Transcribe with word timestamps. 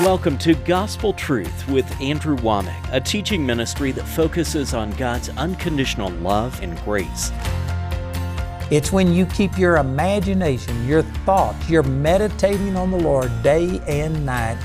Welcome 0.00 0.38
to 0.38 0.54
Gospel 0.54 1.12
Truth 1.12 1.68
with 1.68 2.00
Andrew 2.00 2.34
Wommack, 2.38 2.90
a 2.90 3.00
teaching 3.02 3.44
ministry 3.44 3.92
that 3.92 4.06
focuses 4.06 4.72
on 4.72 4.92
God's 4.92 5.28
unconditional 5.28 6.08
love 6.08 6.58
and 6.62 6.74
grace. 6.84 7.30
It's 8.70 8.92
when 8.92 9.12
you 9.12 9.26
keep 9.26 9.58
your 9.58 9.76
imagination, 9.76 10.88
your 10.88 11.02
thoughts, 11.02 11.68
you're 11.68 11.82
meditating 11.82 12.76
on 12.76 12.90
the 12.90 12.96
Lord 12.96 13.30
day 13.42 13.78
and 13.86 14.24
night. 14.24 14.56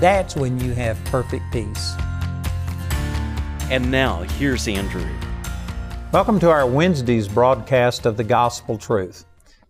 That's 0.00 0.36
when 0.36 0.60
you 0.60 0.74
have 0.74 1.02
perfect 1.06 1.50
peace. 1.50 1.94
And 3.70 3.90
now, 3.90 4.24
here's 4.36 4.68
Andrew. 4.68 5.08
Welcome 6.12 6.38
to 6.40 6.50
our 6.50 6.66
Wednesday's 6.66 7.26
broadcast 7.26 8.04
of 8.04 8.18
the 8.18 8.24
Gospel 8.24 8.76
Truth. 8.76 9.24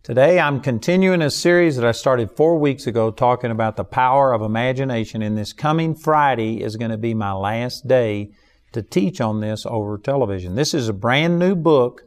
Today 0.05 0.39
I'm 0.39 0.61
continuing 0.61 1.23
a 1.23 1.31
series 1.31 1.77
that 1.77 1.87
I 1.87 1.93
started 1.93 2.31
four 2.31 2.59
weeks 2.59 2.87
ago 2.87 3.11
talking 3.11 3.51
about 3.51 3.77
the 3.77 3.85
power 3.85 4.35
of 4.35 4.43
imagination, 4.43 5.23
and 5.23 5.35
this 5.35 5.55
coming 5.55 5.95
Friday 5.95 6.63
is 6.63 6.77
going 6.77 6.91
to 6.91 6.99
be 6.99 7.15
my 7.15 7.33
last 7.33 7.89
day 7.89 8.33
to 8.73 8.83
teach 8.83 9.23
on 9.23 9.41
this 9.41 9.65
over 9.65 9.97
television. 9.97 10.57
This 10.57 10.75
is 10.75 10.91
a 10.91 10.93
brand 10.93 11.39
new 11.39 11.55
book, 11.57 12.03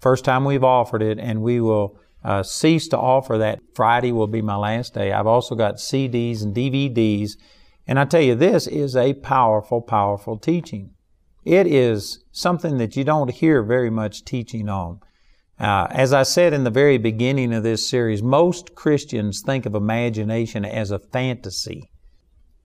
first 0.00 0.24
time 0.24 0.46
we've 0.46 0.64
offered 0.64 1.02
it, 1.02 1.18
and 1.18 1.42
we 1.42 1.60
will 1.60 1.98
uh, 2.24 2.42
cease 2.42 2.88
to 2.88 2.96
offer 2.96 3.36
that. 3.36 3.60
Friday 3.74 4.12
will 4.12 4.28
be 4.28 4.40
my 4.40 4.56
last 4.56 4.94
day. 4.94 5.12
I've 5.12 5.26
also 5.26 5.54
got 5.54 5.74
CDs 5.74 6.42
and 6.42 6.56
DVDs, 6.56 7.32
and 7.86 7.98
I 8.00 8.06
tell 8.06 8.22
you, 8.22 8.34
this 8.34 8.66
is 8.66 8.96
a 8.96 9.12
powerful, 9.12 9.82
powerful 9.82 10.38
teaching. 10.38 10.94
It 11.44 11.66
is 11.66 12.24
something 12.32 12.78
that 12.78 12.96
you 12.96 13.04
don't 13.04 13.30
hear 13.30 13.62
very 13.62 13.90
much 13.90 14.24
teaching 14.24 14.70
on. 14.70 15.00
Uh, 15.62 15.86
as 15.90 16.12
I 16.12 16.24
said 16.24 16.52
in 16.52 16.64
the 16.64 16.70
very 16.70 16.98
beginning 16.98 17.54
of 17.54 17.62
this 17.62 17.88
series, 17.88 18.20
most 18.20 18.74
Christians 18.74 19.42
think 19.46 19.64
of 19.64 19.76
imagination 19.76 20.64
as 20.64 20.90
a 20.90 20.98
fantasy, 20.98 21.88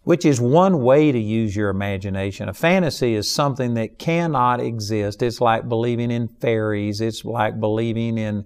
which 0.01 0.25
is 0.25 0.41
one 0.41 0.81
way 0.81 1.11
to 1.11 1.19
use 1.19 1.55
your 1.55 1.69
imagination. 1.69 2.49
A 2.49 2.55
fantasy 2.55 3.13
is 3.13 3.31
something 3.31 3.75
that 3.75 3.99
cannot 3.99 4.61
exist. 4.61 5.21
It's 5.21 5.39
like 5.39 5.69
believing 5.69 6.09
in 6.09 6.27
fairies. 6.27 6.99
It's 6.99 7.23
like 7.23 7.59
believing 7.59 8.17
in, 8.17 8.45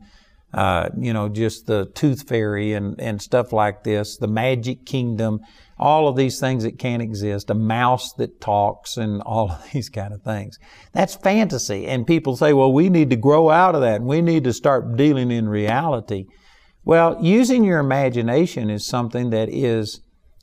uh, 0.54 0.90
you 1.00 1.14
know, 1.14 1.30
just 1.30 1.68
the 1.68 1.86
tooth 1.96 2.28
fairy 2.28 2.74
and, 2.74 3.00
and 3.00 3.22
stuff 3.22 3.54
like 3.54 3.86
this, 3.86 4.18
the 4.18 4.28
magic 4.28 4.86
kingdom 4.86 5.40
all 5.82 6.08
of 6.08 6.16
these 6.16 6.40
things 6.40 6.64
that 6.64 6.78
can't 6.78 7.02
exist, 7.02 7.50
a 7.50 7.56
mouse 7.56 8.14
that 8.14 8.40
talks 8.40 8.98
and 8.98 9.22
all 9.24 9.52
of 9.52 9.72
these 9.74 9.90
kind 9.90 10.14
of 10.14 10.22
things. 10.22 10.58
That's 10.94 11.16
fantasy. 11.16 11.88
And 11.88 12.06
people 12.06 12.38
say, 12.38 12.54
well, 12.54 12.72
we 12.72 12.88
need 12.90 13.10
to 13.10 13.16
grow 13.16 13.50
out 13.50 13.76
of 13.76 13.82
that 13.82 13.96
and 13.96 14.06
we 14.06 14.22
need 14.22 14.44
to 14.44 14.54
start 14.54 14.96
dealing 14.96 15.32
in 15.32 15.50
reality. 15.50 16.26
Well, 16.84 17.18
using 17.20 17.64
your 17.64 17.80
imagination 17.80 18.70
is 18.70 18.88
something 18.88 19.32
that 19.32 19.50
is 19.50 20.02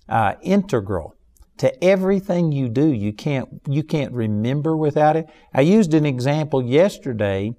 uh, 0.09 0.35
integral 0.43 1.15
to 1.59 1.85
everything 1.85 2.53
you 2.53 2.69
do. 2.69 2.93
You 2.93 3.13
can't, 3.13 3.49
you 3.69 3.83
can't 3.83 4.13
remember 4.13 4.77
without 4.77 5.17
it. 5.17 5.27
I 5.55 5.61
used 5.61 5.95
an 5.95 6.07
example 6.07 6.63
yesterday 6.63 7.53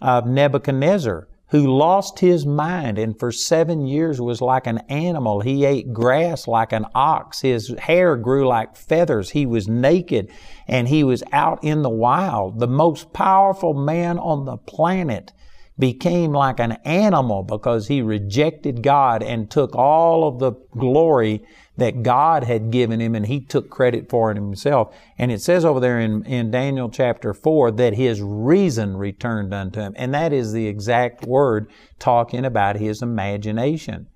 of 0.00 0.26
Nebuchadnezzar 0.26 1.28
who 1.50 1.66
lost 1.66 2.18
his 2.18 2.44
mind 2.44 2.98
and 2.98 3.18
for 3.18 3.32
seven 3.32 3.86
years 3.86 4.20
was 4.20 4.42
like 4.42 4.66
an 4.66 4.78
animal. 4.88 5.40
He 5.40 5.64
ate 5.64 5.92
grass 5.92 6.46
like 6.46 6.72
an 6.72 6.84
ox. 6.94 7.40
His 7.40 7.74
hair 7.78 8.16
grew 8.16 8.46
like 8.46 8.76
feathers. 8.76 9.30
He 9.30 9.46
was 9.46 9.66
naked 9.66 10.30
and 10.66 10.88
he 10.88 11.02
was 11.04 11.22
out 11.32 11.62
in 11.64 11.82
the 11.82 11.90
wild. 11.90 12.58
The 12.60 12.68
most 12.68 13.12
powerful 13.12 13.72
man 13.72 14.18
on 14.18 14.44
the 14.44 14.58
planet 14.58 15.32
became 15.78 16.32
like 16.32 16.60
an 16.60 16.72
animal 16.84 17.44
because 17.44 17.88
he 17.88 18.02
rejected 18.02 18.82
God 18.82 19.22
and 19.22 19.50
took 19.50 19.74
all 19.74 20.26
of 20.26 20.40
the 20.40 20.52
glory 20.76 21.44
that 21.78 22.02
God 22.02 22.42
had 22.42 22.72
given 22.72 23.00
him 23.00 23.14
and 23.14 23.24
he 23.24 23.40
took 23.40 23.70
credit 23.70 24.10
for 24.10 24.32
it 24.32 24.36
himself. 24.36 24.92
And 25.16 25.30
it 25.30 25.40
says 25.40 25.64
over 25.64 25.78
there 25.78 26.00
in, 26.00 26.24
in 26.24 26.50
Daniel 26.50 26.90
chapter 26.90 27.32
4 27.32 27.70
that 27.72 27.94
his 27.94 28.20
reason 28.20 28.96
returned 28.96 29.54
unto 29.54 29.80
him. 29.80 29.94
And 29.96 30.12
that 30.12 30.32
is 30.32 30.52
the 30.52 30.66
exact 30.66 31.24
word 31.24 31.70
talking 32.00 32.44
about 32.44 32.76
his 32.76 33.00
imagination. 33.00 34.08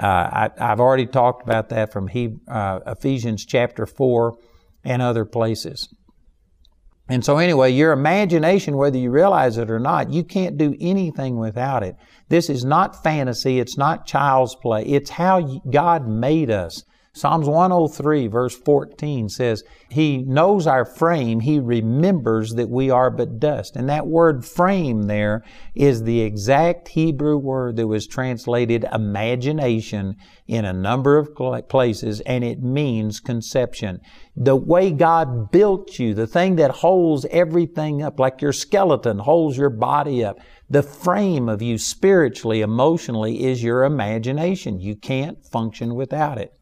Uh, 0.00 0.50
I, 0.56 0.66
have 0.68 0.78
already 0.78 1.04
talked 1.04 1.42
about 1.42 1.68
that 1.70 1.92
from 1.92 2.06
he, 2.06 2.36
uh, 2.46 2.78
Ephesians 2.86 3.44
chapter 3.44 3.86
4 3.86 4.36
and 4.84 5.02
other 5.02 5.24
places. 5.24 5.92
And 7.08 7.24
so, 7.24 7.38
anyway, 7.38 7.72
your 7.72 7.90
imagination, 7.90 8.76
whether 8.76 8.96
you 8.96 9.10
realize 9.10 9.58
it 9.58 9.68
or 9.68 9.80
not, 9.80 10.12
you 10.12 10.22
can't 10.22 10.56
do 10.56 10.76
anything 10.80 11.38
without 11.38 11.82
it. 11.82 11.96
This 12.28 12.48
is 12.48 12.64
not 12.64 13.02
fantasy. 13.02 13.58
It's 13.58 13.76
not 13.76 14.06
child's 14.06 14.54
play. 14.54 14.84
It's 14.84 15.10
how 15.10 15.60
God 15.68 16.06
made 16.06 16.52
us. 16.52 16.84
Psalms 17.12 17.48
103 17.48 18.28
verse 18.28 18.56
14 18.56 19.28
says, 19.28 19.64
He 19.88 20.18
knows 20.18 20.68
our 20.68 20.84
frame, 20.84 21.40
He 21.40 21.58
remembers 21.58 22.54
that 22.54 22.70
we 22.70 22.88
are 22.88 23.10
but 23.10 23.40
dust. 23.40 23.74
And 23.74 23.88
that 23.88 24.06
word 24.06 24.44
frame 24.44 25.02
there 25.02 25.42
is 25.74 26.04
the 26.04 26.20
exact 26.20 26.86
Hebrew 26.86 27.36
word 27.36 27.74
that 27.76 27.88
was 27.88 28.06
translated 28.06 28.86
imagination 28.92 30.14
in 30.46 30.64
a 30.64 30.72
number 30.72 31.18
of 31.18 31.34
places, 31.68 32.20
and 32.20 32.44
it 32.44 32.62
means 32.62 33.18
conception. 33.18 34.00
The 34.36 34.54
way 34.54 34.92
God 34.92 35.50
built 35.50 35.98
you, 35.98 36.14
the 36.14 36.28
thing 36.28 36.54
that 36.56 36.70
holds 36.70 37.26
everything 37.32 38.02
up, 38.02 38.20
like 38.20 38.40
your 38.40 38.52
skeleton 38.52 39.18
holds 39.18 39.56
your 39.56 39.70
body 39.70 40.24
up, 40.24 40.38
the 40.68 40.84
frame 40.84 41.48
of 41.48 41.60
you 41.60 41.76
spiritually, 41.76 42.60
emotionally 42.60 43.44
is 43.44 43.64
your 43.64 43.82
imagination. 43.82 44.78
You 44.78 44.94
can't 44.94 45.44
function 45.44 45.96
without 45.96 46.38
it. 46.38 46.52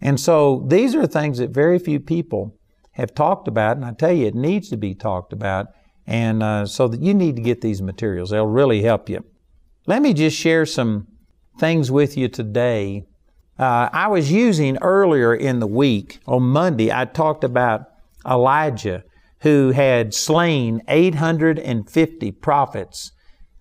And 0.00 0.20
so 0.20 0.64
these 0.68 0.94
are 0.94 1.06
things 1.06 1.38
that 1.38 1.50
very 1.50 1.78
few 1.78 2.00
people 2.00 2.56
have 2.92 3.14
talked 3.14 3.48
about, 3.48 3.76
and 3.76 3.84
I 3.84 3.92
tell 3.92 4.12
you, 4.12 4.26
it 4.26 4.34
needs 4.34 4.68
to 4.70 4.76
be 4.76 4.94
talked 4.94 5.32
about. 5.32 5.68
And 6.06 6.42
uh, 6.42 6.66
so 6.66 6.86
that 6.88 7.02
you 7.02 7.14
need 7.14 7.36
to 7.36 7.42
get 7.42 7.60
these 7.60 7.82
materials, 7.82 8.30
they'll 8.30 8.46
really 8.46 8.82
help 8.82 9.08
you. 9.08 9.24
Let 9.86 10.02
me 10.02 10.14
just 10.14 10.36
share 10.36 10.64
some 10.66 11.08
things 11.58 11.90
with 11.90 12.16
you 12.16 12.28
today. 12.28 13.06
Uh, 13.58 13.88
I 13.92 14.08
was 14.08 14.30
using 14.30 14.78
earlier 14.78 15.34
in 15.34 15.60
the 15.60 15.66
week, 15.66 16.20
on 16.26 16.42
Monday, 16.42 16.92
I 16.92 17.06
talked 17.06 17.44
about 17.44 17.86
Elijah 18.28 19.04
who 19.40 19.70
had 19.70 20.14
slain 20.14 20.82
850 20.88 22.32
prophets 22.32 23.12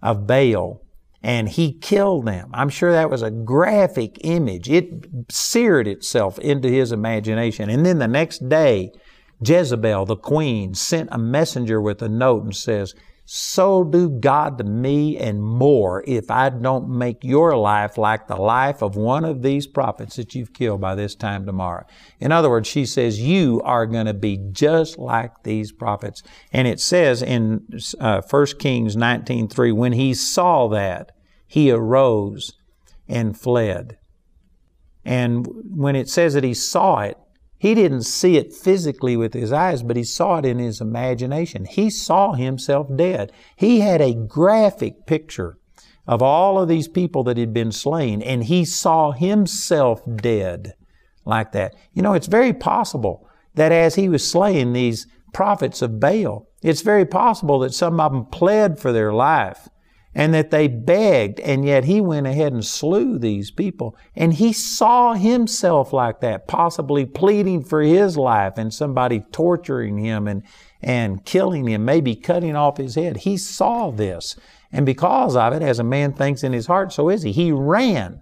of 0.01 0.25
Baal 0.25 0.81
and 1.25 1.49
he 1.49 1.73
killed 1.73 2.27
them. 2.27 2.51
I'm 2.53 2.69
sure 2.69 2.91
that 2.91 3.09
was 3.09 3.23
a 3.23 3.31
graphic 3.31 4.19
image. 4.23 4.69
It 4.69 5.07
seared 5.31 5.87
itself 5.87 6.37
into 6.37 6.69
his 6.69 6.91
imagination. 6.91 7.67
And 7.67 7.83
then 7.83 7.97
the 7.97 8.07
next 8.07 8.47
day, 8.47 8.91
Jezebel, 9.43 10.05
the 10.05 10.17
queen, 10.17 10.75
sent 10.75 11.09
a 11.11 11.17
messenger 11.17 11.81
with 11.81 12.03
a 12.03 12.09
note 12.09 12.43
and 12.43 12.55
says, 12.55 12.93
so 13.27 13.83
do 13.83 14.07
God 14.07 14.59
to 14.59 14.63
me 14.63 15.17
and 15.17 15.41
more 15.41 16.03
if 16.05 16.29
I 16.29 16.49
don't 16.49 16.89
make 16.89 17.23
your 17.23 17.57
life 17.57 17.97
like 17.97 18.27
the 18.27 18.35
life 18.35 18.83
of 18.83 18.95
one 18.95 19.25
of 19.25 19.41
these 19.41 19.65
prophets 19.65 20.17
that 20.17 20.35
you've 20.35 20.53
killed 20.53 20.81
by 20.81 20.93
this 20.93 21.15
time 21.15 21.47
tomorrow. 21.47 21.87
In 22.19 22.31
other 22.31 22.51
words, 22.51 22.67
she 22.67 22.85
says, 22.85 23.19
you 23.19 23.63
are 23.63 23.87
going 23.87 24.05
to 24.05 24.13
be 24.13 24.37
just 24.51 24.99
like 24.99 25.41
these 25.41 25.71
prophets. 25.71 26.21
And 26.53 26.67
it 26.67 26.79
says 26.79 27.23
in 27.23 27.67
uh, 27.99 28.21
1 28.29 28.45
Kings 28.59 28.95
19.3, 28.95 29.73
when 29.73 29.93
he 29.93 30.13
saw 30.13 30.67
that, 30.67 31.11
he 31.47 31.71
arose 31.71 32.53
and 33.07 33.39
fled. 33.39 33.97
And 35.03 35.47
when 35.63 35.95
it 35.95 36.09
says 36.09 36.33
that 36.33 36.43
he 36.43 36.53
saw 36.53 37.01
it, 37.01 37.17
he 37.57 37.73
didn't 37.73 38.03
see 38.03 38.37
it 38.37 38.53
physically 38.53 39.15
with 39.15 39.33
his 39.33 39.51
eyes, 39.51 39.81
but 39.81 39.95
he 39.95 40.03
saw 40.03 40.37
it 40.37 40.45
in 40.45 40.59
his 40.59 40.81
imagination. 40.81 41.65
He 41.65 41.89
saw 41.89 42.33
himself 42.33 42.87
dead. 42.95 43.31
He 43.55 43.79
had 43.79 44.01
a 44.01 44.13
graphic 44.13 45.05
picture 45.05 45.57
of 46.07 46.21
all 46.21 46.59
of 46.59 46.67
these 46.67 46.87
people 46.87 47.23
that 47.23 47.37
had 47.37 47.53
been 47.53 47.71
slain, 47.71 48.21
and 48.21 48.43
he 48.43 48.65
saw 48.65 49.11
himself 49.11 50.01
dead 50.17 50.73
like 51.23 51.51
that. 51.53 51.75
You 51.93 52.01
know, 52.01 52.13
it's 52.13 52.27
very 52.27 52.53
possible 52.53 53.27
that 53.55 53.71
as 53.71 53.95
he 53.95 54.09
was 54.09 54.29
slaying 54.29 54.73
these 54.73 55.07
prophets 55.33 55.81
of 55.81 55.99
Baal, 55.99 56.47
it's 56.61 56.81
very 56.81 57.05
possible 57.05 57.59
that 57.59 57.73
some 57.73 57.99
of 57.99 58.11
them 58.11 58.25
pled 58.25 58.79
for 58.79 58.91
their 58.91 59.13
life 59.13 59.69
and 60.17 60.33
that 60.33 60.49
they 60.49 60.69
begged, 60.69 61.41
and 61.41 61.65
yet 61.65 61.83
he 61.83 61.99
went 61.99 62.25
ahead 62.25 62.53
and 62.53 62.65
slew 62.65 63.19
these 63.19 63.51
people. 63.51 63.97
And 64.15 64.33
he 64.33 64.53
saw 64.53 65.13
himself 65.13 65.91
like 65.91 66.21
that, 66.21 66.47
possibly 66.47 67.05
pleading 67.05 67.65
for 67.65 67.81
his 67.81 68.15
life 68.15 68.53
and 68.55 68.73
somebody 68.73 69.19
torturing 69.33 69.97
him 69.97 70.25
and, 70.25 70.43
and 70.81 71.25
killing 71.25 71.67
him, 71.67 71.83
maybe 71.83 72.15
cutting 72.15 72.55
off 72.55 72.77
his 72.77 72.95
head. 72.95 73.17
He 73.17 73.35
saw 73.35 73.91
this. 73.91 74.37
And 74.71 74.85
because 74.85 75.35
of 75.35 75.51
it, 75.51 75.61
as 75.61 75.79
a 75.79 75.83
man 75.83 76.13
thinks 76.13 76.43
in 76.43 76.53
his 76.53 76.67
heart, 76.67 76.93
so 76.93 77.09
is 77.09 77.23
he. 77.23 77.33
He 77.33 77.51
ran. 77.51 78.21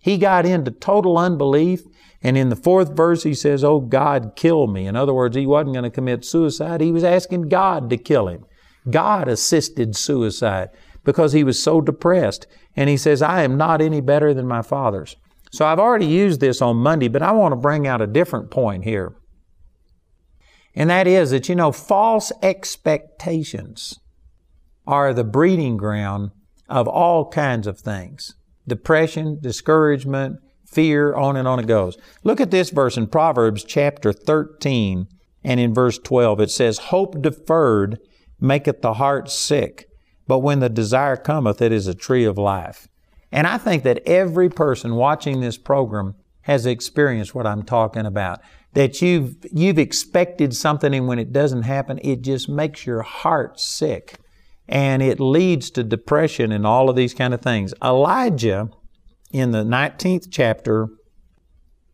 He 0.00 0.16
got 0.16 0.46
into 0.46 0.70
total 0.70 1.18
unbelief. 1.18 1.82
And 2.22 2.38
in 2.38 2.48
the 2.48 2.56
fourth 2.56 2.96
verse, 2.96 3.22
he 3.22 3.34
says, 3.34 3.62
Oh 3.62 3.80
God, 3.80 4.32
kill 4.34 4.66
me. 4.66 4.86
In 4.86 4.96
other 4.96 5.12
words, 5.12 5.36
he 5.36 5.46
wasn't 5.46 5.74
going 5.74 5.84
to 5.84 5.90
commit 5.90 6.24
suicide. 6.24 6.80
He 6.80 6.90
was 6.90 7.04
asking 7.04 7.50
God 7.50 7.90
to 7.90 7.98
kill 7.98 8.28
him. 8.28 8.46
God 8.90 9.28
assisted 9.28 9.94
suicide 9.94 10.70
because 11.04 11.32
he 11.32 11.44
was 11.44 11.62
so 11.62 11.80
depressed. 11.80 12.46
And 12.76 12.88
he 12.88 12.96
says, 12.96 13.22
I 13.22 13.42
am 13.42 13.56
not 13.56 13.80
any 13.80 14.00
better 14.00 14.34
than 14.34 14.46
my 14.46 14.62
fathers. 14.62 15.16
So 15.50 15.66
I've 15.66 15.78
already 15.78 16.06
used 16.06 16.40
this 16.40 16.60
on 16.60 16.76
Monday, 16.76 17.08
but 17.08 17.22
I 17.22 17.32
want 17.32 17.52
to 17.52 17.56
bring 17.56 17.86
out 17.86 18.02
a 18.02 18.06
different 18.06 18.50
point 18.50 18.84
here. 18.84 19.14
And 20.74 20.90
that 20.90 21.06
is 21.06 21.30
that, 21.30 21.48
you 21.48 21.54
know, 21.54 21.72
false 21.72 22.30
expectations 22.42 23.98
are 24.86 25.12
the 25.12 25.24
breeding 25.24 25.76
ground 25.76 26.30
of 26.68 26.86
all 26.86 27.28
kinds 27.30 27.66
of 27.66 27.80
things 27.80 28.34
depression, 28.66 29.38
discouragement, 29.40 30.36
fear, 30.66 31.14
on 31.14 31.36
and 31.36 31.48
on 31.48 31.58
it 31.58 31.66
goes. 31.66 31.96
Look 32.22 32.40
at 32.40 32.50
this 32.50 32.70
verse 32.70 32.96
in 32.96 33.06
Proverbs 33.06 33.64
chapter 33.64 34.12
13 34.12 35.06
and 35.42 35.60
in 35.60 35.72
verse 35.72 35.98
12. 35.98 36.40
It 36.40 36.50
says, 36.50 36.78
Hope 36.78 37.22
deferred 37.22 37.98
maketh 38.38 38.82
the 38.82 38.94
heart 38.94 39.30
sick, 39.30 39.87
but 40.28 40.38
when 40.38 40.60
the 40.60 40.68
desire 40.68 41.16
cometh, 41.16 41.60
it 41.60 41.72
is 41.72 41.88
a 41.88 41.94
tree 41.94 42.24
of 42.24 42.38
life. 42.38 42.86
And 43.32 43.46
I 43.46 43.58
think 43.58 43.82
that 43.82 44.02
every 44.06 44.48
person 44.48 44.94
watching 44.94 45.40
this 45.40 45.58
program 45.58 46.14
has 46.42 46.64
experienced 46.64 47.34
what 47.34 47.46
I'm 47.46 47.62
talking 47.62 48.06
about. 48.06 48.40
That 48.74 49.02
you've, 49.02 49.36
you've 49.52 49.78
expected 49.78 50.54
something 50.54 50.94
and 50.94 51.08
when 51.08 51.18
it 51.18 51.32
doesn't 51.32 51.62
happen, 51.62 51.98
it 52.02 52.22
just 52.22 52.48
makes 52.48 52.86
your 52.86 53.02
heart 53.02 53.58
sick. 53.58 54.18
And 54.68 55.02
it 55.02 55.18
leads 55.18 55.70
to 55.72 55.82
depression 55.82 56.52
and 56.52 56.66
all 56.66 56.90
of 56.90 56.96
these 56.96 57.14
kind 57.14 57.32
of 57.32 57.40
things. 57.40 57.72
Elijah, 57.82 58.70
in 59.32 59.50
the 59.50 59.64
19th 59.64 60.28
chapter 60.30 60.88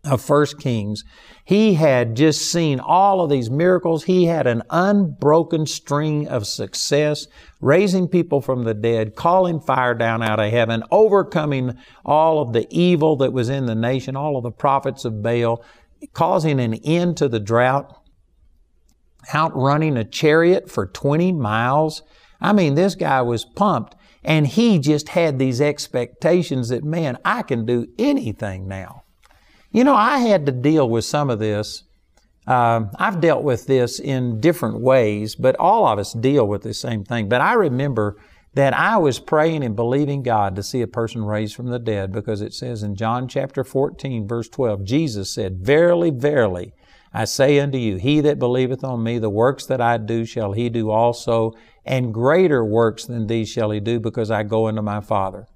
of 0.04 0.20
First 0.20 0.58
Kings, 0.58 1.04
he 1.44 1.74
had 1.74 2.16
just 2.16 2.50
seen 2.50 2.80
all 2.80 3.20
of 3.20 3.28
these 3.28 3.50
miracles. 3.50 4.04
He 4.04 4.24
had 4.24 4.46
an 4.46 4.62
unbroken 4.70 5.66
string 5.66 6.26
of 6.26 6.46
success, 6.46 7.26
raising 7.60 8.08
people 8.08 8.40
from 8.40 8.64
the 8.64 8.72
dead, 8.72 9.14
calling 9.14 9.60
fire 9.60 9.94
down 9.94 10.22
out 10.22 10.40
of 10.40 10.50
heaven, 10.50 10.82
overcoming 10.90 11.76
all 12.02 12.40
of 12.40 12.54
the 12.54 12.66
evil 12.70 13.16
that 13.16 13.34
was 13.34 13.50
in 13.50 13.66
the 13.66 13.74
nation, 13.74 14.16
all 14.16 14.38
of 14.38 14.42
the 14.42 14.50
prophets 14.50 15.04
of 15.04 15.22
Baal, 15.22 15.62
causing 16.14 16.58
an 16.60 16.74
end 16.82 17.18
to 17.18 17.28
the 17.28 17.40
drought, 17.40 17.94
outrunning 19.34 19.98
a 19.98 20.04
chariot 20.04 20.70
for 20.70 20.86
20 20.86 21.32
miles. 21.32 22.02
I 22.40 22.54
mean, 22.54 22.74
this 22.74 22.94
guy 22.94 23.20
was 23.20 23.44
pumped. 23.44 23.94
And 24.26 24.46
he 24.46 24.78
just 24.78 25.10
had 25.10 25.38
these 25.38 25.60
expectations 25.60 26.70
that, 26.70 26.82
man, 26.82 27.18
I 27.26 27.42
can 27.42 27.66
do 27.66 27.86
anything 27.98 28.66
now. 28.66 29.03
You 29.74 29.82
know, 29.82 29.96
I 29.96 30.18
had 30.18 30.46
to 30.46 30.52
deal 30.52 30.88
with 30.88 31.04
some 31.04 31.30
of 31.30 31.40
this. 31.40 31.82
Uh, 32.46 32.84
I've 32.96 33.20
dealt 33.20 33.42
with 33.42 33.66
this 33.66 33.98
in 33.98 34.38
different 34.38 34.78
ways, 34.78 35.34
but 35.34 35.56
all 35.56 35.88
of 35.88 35.98
us 35.98 36.12
deal 36.12 36.46
with 36.46 36.62
the 36.62 36.72
same 36.72 37.02
thing. 37.02 37.28
But 37.28 37.40
I 37.40 37.54
remember 37.54 38.16
that 38.54 38.72
I 38.72 38.98
was 38.98 39.18
praying 39.18 39.64
and 39.64 39.74
believing 39.74 40.22
God 40.22 40.54
to 40.54 40.62
see 40.62 40.80
a 40.80 40.86
person 40.86 41.24
raised 41.24 41.56
from 41.56 41.70
the 41.70 41.80
dead 41.80 42.12
because 42.12 42.40
it 42.40 42.54
says 42.54 42.84
in 42.84 42.94
John 42.94 43.26
chapter 43.26 43.64
14, 43.64 44.28
verse 44.28 44.48
12, 44.48 44.84
Jesus 44.84 45.34
said, 45.34 45.58
Verily, 45.58 46.10
verily, 46.10 46.72
I 47.12 47.24
say 47.24 47.58
unto 47.58 47.76
you, 47.76 47.96
he 47.96 48.20
that 48.20 48.38
believeth 48.38 48.84
on 48.84 49.02
me, 49.02 49.18
the 49.18 49.28
works 49.28 49.66
that 49.66 49.80
I 49.80 49.96
do 49.96 50.24
shall 50.24 50.52
he 50.52 50.68
do 50.68 50.90
also, 50.90 51.52
and 51.84 52.14
greater 52.14 52.64
works 52.64 53.06
than 53.06 53.26
these 53.26 53.48
shall 53.48 53.72
he 53.72 53.80
do 53.80 53.98
because 53.98 54.30
I 54.30 54.44
go 54.44 54.68
unto 54.68 54.82
my 54.82 55.00
Father. 55.00 55.48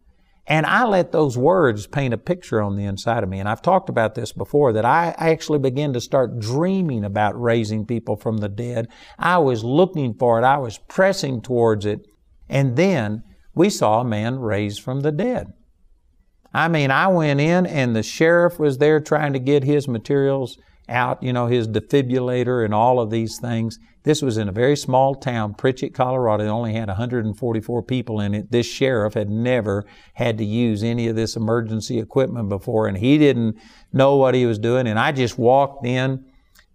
And 0.48 0.64
I 0.64 0.86
let 0.86 1.12
those 1.12 1.36
words 1.36 1.86
paint 1.86 2.14
a 2.14 2.18
picture 2.18 2.62
on 2.62 2.74
the 2.74 2.86
inside 2.86 3.22
of 3.22 3.28
me. 3.28 3.38
And 3.38 3.46
I've 3.46 3.60
talked 3.60 3.90
about 3.90 4.14
this 4.14 4.32
before 4.32 4.72
that 4.72 4.84
I 4.86 5.14
actually 5.18 5.58
began 5.58 5.92
to 5.92 6.00
start 6.00 6.38
dreaming 6.38 7.04
about 7.04 7.40
raising 7.40 7.84
people 7.84 8.16
from 8.16 8.38
the 8.38 8.48
dead. 8.48 8.88
I 9.18 9.38
was 9.38 9.62
looking 9.62 10.14
for 10.14 10.38
it. 10.40 10.44
I 10.44 10.56
was 10.56 10.78
pressing 10.78 11.42
towards 11.42 11.84
it. 11.84 12.00
And 12.48 12.76
then 12.76 13.24
we 13.54 13.68
saw 13.68 14.00
a 14.00 14.04
man 14.04 14.38
raised 14.38 14.80
from 14.80 15.00
the 15.00 15.12
dead. 15.12 15.48
I 16.54 16.68
mean, 16.68 16.90
I 16.90 17.08
went 17.08 17.40
in 17.40 17.66
and 17.66 17.94
the 17.94 18.02
sheriff 18.02 18.58
was 18.58 18.78
there 18.78 19.00
trying 19.00 19.34
to 19.34 19.38
get 19.38 19.64
his 19.64 19.86
materials 19.86 20.56
out, 20.88 21.22
you 21.22 21.32
know, 21.32 21.46
his 21.46 21.68
defibrillator 21.68 22.64
and 22.64 22.74
all 22.74 23.00
of 23.00 23.10
these 23.10 23.38
things. 23.38 23.78
This 24.04 24.22
was 24.22 24.38
in 24.38 24.48
a 24.48 24.52
very 24.52 24.76
small 24.76 25.14
town, 25.14 25.54
Pritchett, 25.54 25.92
Colorado. 25.94 26.44
It 26.44 26.48
only 26.48 26.72
had 26.72 26.88
144 26.88 27.82
people 27.82 28.20
in 28.20 28.34
it. 28.34 28.50
This 28.50 28.66
sheriff 28.66 29.14
had 29.14 29.28
never 29.28 29.84
had 30.14 30.38
to 30.38 30.44
use 30.44 30.82
any 30.82 31.08
of 31.08 31.16
this 31.16 31.36
emergency 31.36 31.98
equipment 31.98 32.48
before, 32.48 32.86
and 32.86 32.96
he 32.96 33.18
didn't 33.18 33.58
know 33.92 34.16
what 34.16 34.34
he 34.34 34.46
was 34.46 34.58
doing. 34.58 34.86
And 34.86 34.98
I 34.98 35.12
just 35.12 35.38
walked 35.38 35.84
in 35.86 36.24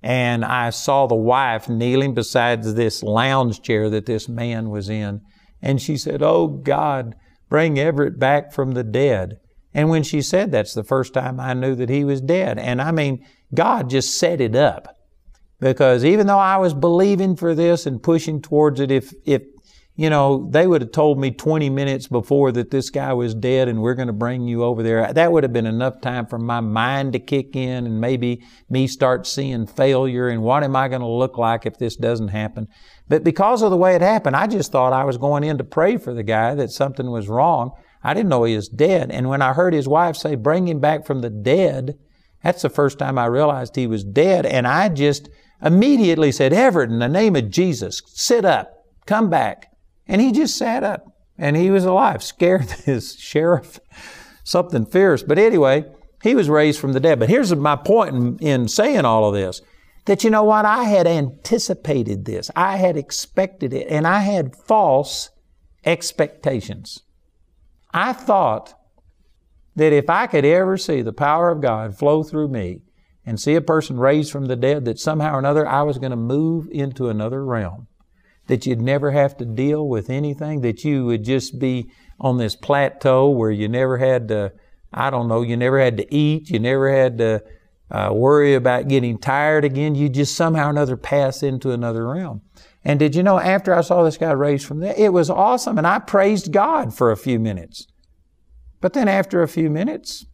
and 0.03 0.43
I 0.43 0.69
saw 0.69 1.07
the 1.07 1.15
wife 1.15 1.69
kneeling 1.69 2.13
beside 2.13 2.61
this 2.63 3.01
lounge 3.01 3.61
chair 3.61 3.89
that 3.89 4.05
this 4.05 4.27
man 4.27 4.69
was 4.69 4.89
in. 4.89 5.21
And 5.61 5.81
she 5.81 5.95
said, 5.95 6.21
Oh 6.21 6.47
God, 6.47 7.15
bring 7.47 7.79
Everett 7.79 8.19
back 8.19 8.51
from 8.51 8.73
the 8.73 8.83
dead. 8.83 9.39
And 9.73 9.89
when 9.89 10.03
she 10.03 10.21
said 10.21 10.51
that's 10.51 10.73
the 10.73 10.83
first 10.83 11.13
time 11.13 11.39
I 11.39 11.53
knew 11.53 11.75
that 11.75 11.89
he 11.89 12.03
was 12.03 12.21
dead. 12.21 12.59
And 12.59 12.81
I 12.81 12.91
mean, 12.91 13.25
God 13.53 13.89
just 13.89 14.17
set 14.17 14.41
it 14.41 14.55
up. 14.55 14.99
Because 15.59 16.03
even 16.03 16.27
though 16.27 16.39
I 16.39 16.57
was 16.57 16.73
believing 16.73 17.35
for 17.35 17.55
this 17.55 17.85
and 17.85 18.03
pushing 18.03 18.41
towards 18.41 18.81
it, 18.81 18.91
if, 18.91 19.13
if, 19.25 19.43
you 19.95 20.09
know, 20.09 20.49
they 20.49 20.65
would 20.65 20.81
have 20.81 20.91
told 20.91 21.19
me 21.19 21.29
20 21.29 21.69
minutes 21.69 22.07
before 22.07 22.51
that 22.51 22.71
this 22.71 22.89
guy 22.89 23.13
was 23.13 23.35
dead 23.35 23.69
and 23.69 23.81
we're 23.81 23.93
going 23.93 24.07
to 24.07 24.13
bring 24.13 24.47
you 24.47 24.63
over 24.63 24.81
there, 24.81 25.13
that 25.13 25.31
would 25.31 25.43
have 25.43 25.53
been 25.53 25.67
enough 25.67 26.01
time 26.01 26.25
for 26.25 26.39
my 26.39 26.59
mind 26.59 27.13
to 27.13 27.19
kick 27.19 27.55
in 27.55 27.85
and 27.85 28.01
maybe 28.01 28.43
me 28.69 28.87
start 28.87 29.27
seeing 29.27 29.67
failure 29.67 30.27
and 30.27 30.41
what 30.41 30.63
am 30.63 30.75
I 30.75 30.87
going 30.87 31.01
to 31.01 31.07
look 31.07 31.37
like 31.37 31.65
if 31.65 31.77
this 31.77 31.95
doesn't 31.95 32.29
happen. 32.29 32.67
But 33.07 33.23
because 33.23 33.61
of 33.61 33.69
the 33.69 33.77
way 33.77 33.95
it 33.95 34.01
happened, 34.01 34.35
I 34.35 34.47
just 34.47 34.71
thought 34.71 34.93
I 34.93 35.03
was 35.03 35.17
going 35.17 35.43
in 35.43 35.59
to 35.59 35.63
pray 35.63 35.97
for 35.97 36.13
the 36.13 36.23
guy 36.23 36.55
that 36.55 36.71
something 36.71 37.11
was 37.11 37.29
wrong. 37.29 37.71
I 38.03 38.13
didn't 38.13 38.29
know 38.29 38.43
he 38.43 38.55
was 38.55 38.67
dead. 38.67 39.11
And 39.11 39.29
when 39.29 39.41
I 39.41 39.53
heard 39.53 39.73
his 39.73 39.87
wife 39.87 40.15
say, 40.15 40.35
bring 40.35 40.67
him 40.67 40.79
back 40.79 41.05
from 41.05 41.21
the 41.21 41.29
dead, 41.29 41.97
that's 42.43 42.61
the 42.61 42.69
first 42.69 42.99
time 42.99 43.17
I 43.17 43.25
realized 43.25 43.75
he 43.75 43.87
was 43.87 44.03
dead. 44.03 44.45
And 44.45 44.67
I 44.67 44.89
just 44.89 45.29
immediately 45.61 46.31
said, 46.31 46.51
Everett, 46.51 46.89
in 46.89 46.99
the 46.99 47.07
name 47.07 47.35
of 47.35 47.49
Jesus, 47.49 48.01
sit 48.07 48.43
up, 48.43 48.85
come 49.05 49.29
back. 49.29 49.71
And 50.07 50.19
he 50.21 50.31
just 50.31 50.57
sat 50.57 50.83
up 50.83 51.05
and 51.37 51.55
he 51.55 51.69
was 51.69 51.85
alive, 51.85 52.21
scared 52.23 52.69
his 52.69 53.15
sheriff, 53.15 53.79
something 54.43 54.85
fierce. 54.85 55.23
But 55.23 55.39
anyway, 55.39 55.85
he 56.21 56.35
was 56.35 56.49
raised 56.49 56.79
from 56.79 56.93
the 56.93 56.99
dead. 56.99 57.19
But 57.19 57.29
here's 57.29 57.55
my 57.55 57.77
point 57.77 58.15
in, 58.15 58.37
in 58.39 58.67
saying 58.67 59.05
all 59.05 59.27
of 59.27 59.33
this 59.33 59.61
that 60.05 60.25
you 60.25 60.29
know 60.29 60.43
what? 60.43 60.65
I 60.65 60.83
had 60.83 61.07
anticipated 61.07 62.25
this, 62.25 62.51
I 62.55 62.75
had 62.75 62.97
expected 62.97 63.73
it, 63.73 63.87
and 63.89 64.05
I 64.05 64.19
had 64.19 64.55
false 64.55 65.29
expectations. 65.85 67.02
I 67.93 68.13
thought 68.13 68.73
that 69.75 69.93
if 69.93 70.09
I 70.09 70.27
could 70.27 70.45
ever 70.45 70.77
see 70.77 71.01
the 71.01 71.13
power 71.13 71.49
of 71.49 71.61
God 71.61 71.97
flow 71.97 72.23
through 72.23 72.49
me 72.49 72.81
and 73.25 73.39
see 73.39 73.55
a 73.55 73.61
person 73.61 73.97
raised 73.97 74.31
from 74.31 74.45
the 74.45 74.55
dead, 74.55 74.85
that 74.85 74.99
somehow 74.99 75.35
or 75.35 75.39
another 75.39 75.67
I 75.67 75.83
was 75.83 75.97
going 75.97 76.11
to 76.11 76.17
move 76.17 76.67
into 76.71 77.09
another 77.09 77.43
realm. 77.45 77.87
That 78.47 78.65
you'd 78.65 78.81
never 78.81 79.11
have 79.11 79.37
to 79.37 79.45
deal 79.45 79.87
with 79.87 80.09
anything, 80.09 80.61
that 80.61 80.83
you 80.83 81.05
would 81.05 81.23
just 81.23 81.59
be 81.59 81.89
on 82.19 82.37
this 82.37 82.55
plateau 82.55 83.29
where 83.29 83.51
you 83.51 83.69
never 83.69 83.97
had 83.97 84.27
to, 84.27 84.51
I 84.93 85.09
don't 85.09 85.29
know, 85.29 85.41
you 85.41 85.55
never 85.55 85.79
had 85.79 85.97
to 85.97 86.13
eat, 86.13 86.49
you 86.49 86.59
never 86.59 86.91
had 86.93 87.17
to 87.19 87.43
uh, 87.89 88.09
worry 88.11 88.55
about 88.55 88.89
getting 88.89 89.17
tired 89.17 89.63
again. 89.63 89.95
You 89.95 90.09
just 90.09 90.35
somehow 90.35 90.67
or 90.67 90.71
another 90.71 90.97
pass 90.97 91.43
into 91.43 91.71
another 91.71 92.07
realm. 92.07 92.41
And 92.83 92.99
did 92.99 93.15
you 93.15 93.23
know, 93.23 93.39
after 93.39 93.73
I 93.73 93.81
saw 93.81 94.03
this 94.03 94.17
guy 94.17 94.31
raised 94.31 94.65
from 94.65 94.79
there, 94.79 94.93
it 94.97 95.13
was 95.13 95.29
awesome, 95.29 95.77
and 95.77 95.87
I 95.87 95.99
praised 95.99 96.51
God 96.51 96.93
for 96.93 97.11
a 97.11 97.17
few 97.17 97.39
minutes. 97.39 97.87
But 98.81 98.93
then 98.93 99.07
after 99.07 99.41
a 99.41 99.47
few 99.47 99.69
minutes, 99.69 100.25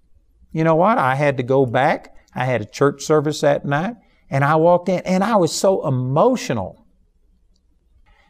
you 0.51 0.63
know 0.63 0.75
what? 0.75 0.97
I 0.97 1.15
had 1.15 1.37
to 1.37 1.43
go 1.43 1.65
back. 1.65 2.15
I 2.33 2.45
had 2.45 2.61
a 2.61 2.65
church 2.65 3.03
service 3.03 3.41
that 3.41 3.65
night, 3.65 3.95
and 4.29 4.43
I 4.43 4.55
walked 4.55 4.89
in, 4.89 5.01
and 5.01 5.23
I 5.23 5.35
was 5.35 5.51
so 5.51 5.87
emotional 5.87 6.87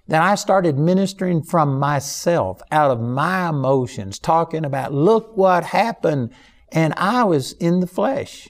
that 0.09 0.23
I 0.23 0.35
started 0.35 0.77
ministering 0.77 1.43
from 1.43 1.79
myself, 1.79 2.61
out 2.71 2.89
of 2.89 2.99
my 2.99 3.49
emotions, 3.49 4.17
talking 4.17 4.65
about, 4.65 4.91
look 4.91 5.37
what 5.37 5.65
happened. 5.65 6.31
And 6.71 6.95
I 6.97 7.23
was 7.23 7.51
in 7.53 7.79
the 7.79 7.87
flesh 7.87 8.49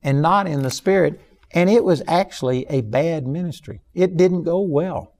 and 0.00 0.22
not 0.22 0.46
in 0.46 0.62
the 0.62 0.70
spirit. 0.70 1.20
And 1.54 1.68
it 1.68 1.84
was 1.84 2.02
actually 2.06 2.66
a 2.68 2.80
bad 2.80 3.26
ministry. 3.26 3.82
It 3.94 4.16
didn't 4.16 4.44
go 4.44 4.60
well. 4.60 5.12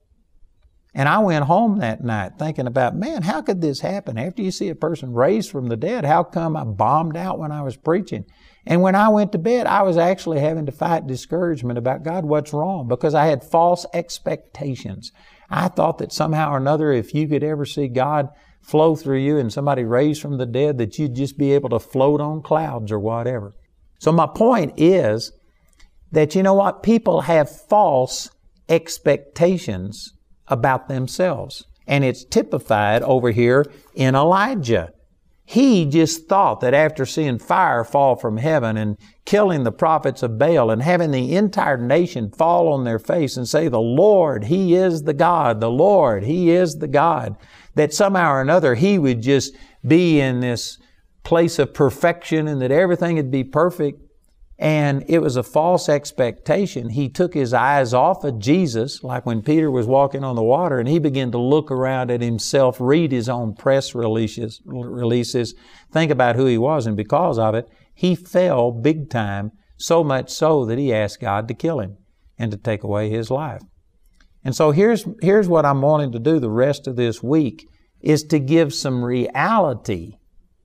And 0.95 1.09
I 1.09 1.19
went 1.21 1.47
home 1.47 1.79
that 1.79 2.05
night 2.05 2.33
thinking 2.39 2.67
about, 2.67 2.95
man, 2.95 3.23
how 3.23 3.41
could 3.41 3.63
this 3.63 3.81
happen? 3.81 4.19
After 4.19 4.43
you 4.43 4.51
see 4.51 4.69
a 4.69 4.75
person 4.75 5.15
raised 5.15 5.51
from 5.51 5.69
the 5.69 5.77
dead, 5.77 6.05
how 6.05 6.23
come 6.23 6.55
I 6.55 6.65
bombed 6.65 7.17
out 7.17 7.39
when 7.39 7.51
I 7.51 7.63
was 7.63 7.77
preaching? 7.77 8.27
And 8.67 8.83
when 8.83 8.95
I 8.95 9.09
went 9.09 9.33
to 9.33 9.39
bed, 9.39 9.67
I 9.67 9.83
was 9.83 9.97
actually 9.97 10.41
having 10.41 10.67
to 10.67 10.73
fight 10.73 11.07
discouragement 11.07 11.79
about 11.79 12.03
God, 12.03 12.27
what's 12.27 12.53
wrong? 12.53 12.89
Because 12.89 13.15
I 13.15 13.27
had 13.27 13.43
false 13.43 13.87
expectations. 13.95 15.13
I 15.49 15.69
thought 15.69 15.99
that 15.99 16.13
somehow 16.13 16.53
or 16.53 16.59
another, 16.59 16.93
if 16.93 17.15
you 17.15 17.27
could 17.27 17.43
ever 17.43 17.65
see 17.65 17.89
God 17.89 18.29
flow 18.61 18.95
through 18.95 19.19
you 19.19 19.39
and 19.39 19.53
somebody 19.53 19.85
raised 19.85 20.21
from 20.21 20.37
the 20.37 20.47
dead, 20.47 20.77
that 20.79 20.99
you'd 20.99 21.15
just 21.15 21.39
be 21.39 21.53
able 21.53 21.71
to 21.71 21.81
float 21.81 22.21
on 22.21 22.43
clouds 22.43 22.93
or 22.93 23.01
whatever. 23.01 23.53
So 23.99 24.13
my 24.13 24.27
point 24.27 24.75
is 24.77 25.33
that 26.13 26.35
you 26.35 26.43
know 26.43 26.55
what? 26.55 26.83
People 26.83 27.23
have 27.23 27.51
false 27.51 28.31
expectations 28.69 30.15
about 30.49 30.89
themselves. 30.89 31.65
And 31.87 32.05
it's 32.05 32.25
typified 32.25 33.03
over 33.03 33.31
here 33.31 33.67
in 33.95 34.15
Elijah. 34.15 34.93
He 35.45 35.85
just 35.85 36.29
thought 36.29 36.61
that 36.61 36.73
after 36.73 37.05
seeing 37.05 37.39
fire 37.39 37.85
fall 37.85 38.17
from 38.17 38.37
heaven 38.37 38.77
and 38.77 38.97
killing 39.25 39.65
the 39.65 39.73
prophets 39.73 40.23
of 40.23 40.39
Baal 40.39 40.71
and 40.71 40.81
having 40.83 41.11
the 41.11 41.35
entire 41.35 41.77
nation 41.77 42.31
fall 42.31 42.73
on 42.73 42.85
their 42.85 43.01
face 43.01 43.37
and 43.37 43.49
say, 43.49 43.69
The 43.69 43.81
Lord, 43.81 44.45
He 44.45 44.75
is 44.75 45.03
the 45.03 45.15
God, 45.15 45.61
the 45.61 45.71
Lord, 45.71 46.25
He 46.25 46.51
is 46.51 46.77
the 46.77 46.89
God, 46.89 47.37
that 47.75 47.93
somehow 47.93 48.35
or 48.35 48.41
another 48.41 48.77
He 48.77 48.99
would 48.99 49.21
just 49.21 49.55
be 49.87 50.21
in 50.21 50.41
this 50.41 50.79
place 51.25 51.59
of 51.59 51.75
perfection 51.75 52.47
and 52.47 52.63
that 52.63 52.71
everything 52.71 53.17
would 53.17 53.31
be 53.31 53.45
perfect. 53.45 54.01
And 54.59 55.05
it 55.09 55.19
was 55.21 55.37
a 55.37 55.43
false 55.43 55.89
expectation. 55.89 56.91
He 56.91 57.09
took 57.09 57.35
his 57.35 57.53
eyes 57.53 57.93
off 57.93 58.23
of 58.23 58.39
Jesus, 58.39 59.03
like 59.03 59.27
when 59.27 59.43
Peter 59.43 59.71
was 59.71 59.87
walking 59.87 60.23
on 60.23 60.37
the 60.37 60.43
water, 60.43 60.79
and 60.79 60.89
he 60.89 60.99
began 60.99 61.33
to 61.33 61.39
look 61.39 61.71
around 61.71 62.11
at 62.11 62.21
himself, 62.21 62.77
read 62.81 63.11
his 63.11 63.29
own 63.29 63.55
press 63.55 63.95
releases, 63.95 64.61
releases, 64.65 65.55
think 65.91 66.11
about 66.11 66.37
who 66.37 66.47
he 66.47 66.59
was, 66.59 66.87
and 66.87 66.97
because 66.97 67.39
of 67.39 67.55
it, 67.55 67.67
he 67.95 68.15
fell 68.15 68.71
big 68.71 69.11
time, 69.11 69.53
so 69.77 70.05
much 70.05 70.31
so 70.31 70.65
that 70.67 70.79
he 70.79 70.95
asked 70.95 71.21
God 71.21 71.49
to 71.49 71.55
kill 71.55 71.81
him 71.81 71.97
and 72.39 72.53
to 72.53 72.57
take 72.57 72.85
away 72.85 73.11
his 73.11 73.31
life. 73.31 73.63
And 74.45 74.55
so 74.55 74.71
here's, 74.71 75.07
here's 75.21 75.49
what 75.49 75.65
I'm 75.65 75.83
wanting 75.83 76.13
to 76.13 76.19
do 76.19 76.39
the 76.39 76.51
rest 76.51 76.87
of 76.87 76.97
this 76.97 77.23
week 77.23 77.69
is 78.01 78.25
to 78.25 78.39
give 78.39 78.75
some 78.75 79.05
reality 79.05 80.19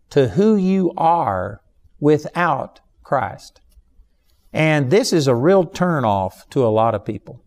to 0.10 0.29
who 0.29 0.56
you 0.56 0.94
are 0.98 1.62
without 2.00 2.79
Christ. 3.03 3.62
And 4.54 4.89
this 4.89 5.13
is 5.13 5.27
a 5.27 5.36
real 5.36 5.66
turnoff 5.66 6.50
to 6.50 6.66
a 6.66 6.70
lot 6.70 6.96
of 6.96 7.06
people. 7.06 7.44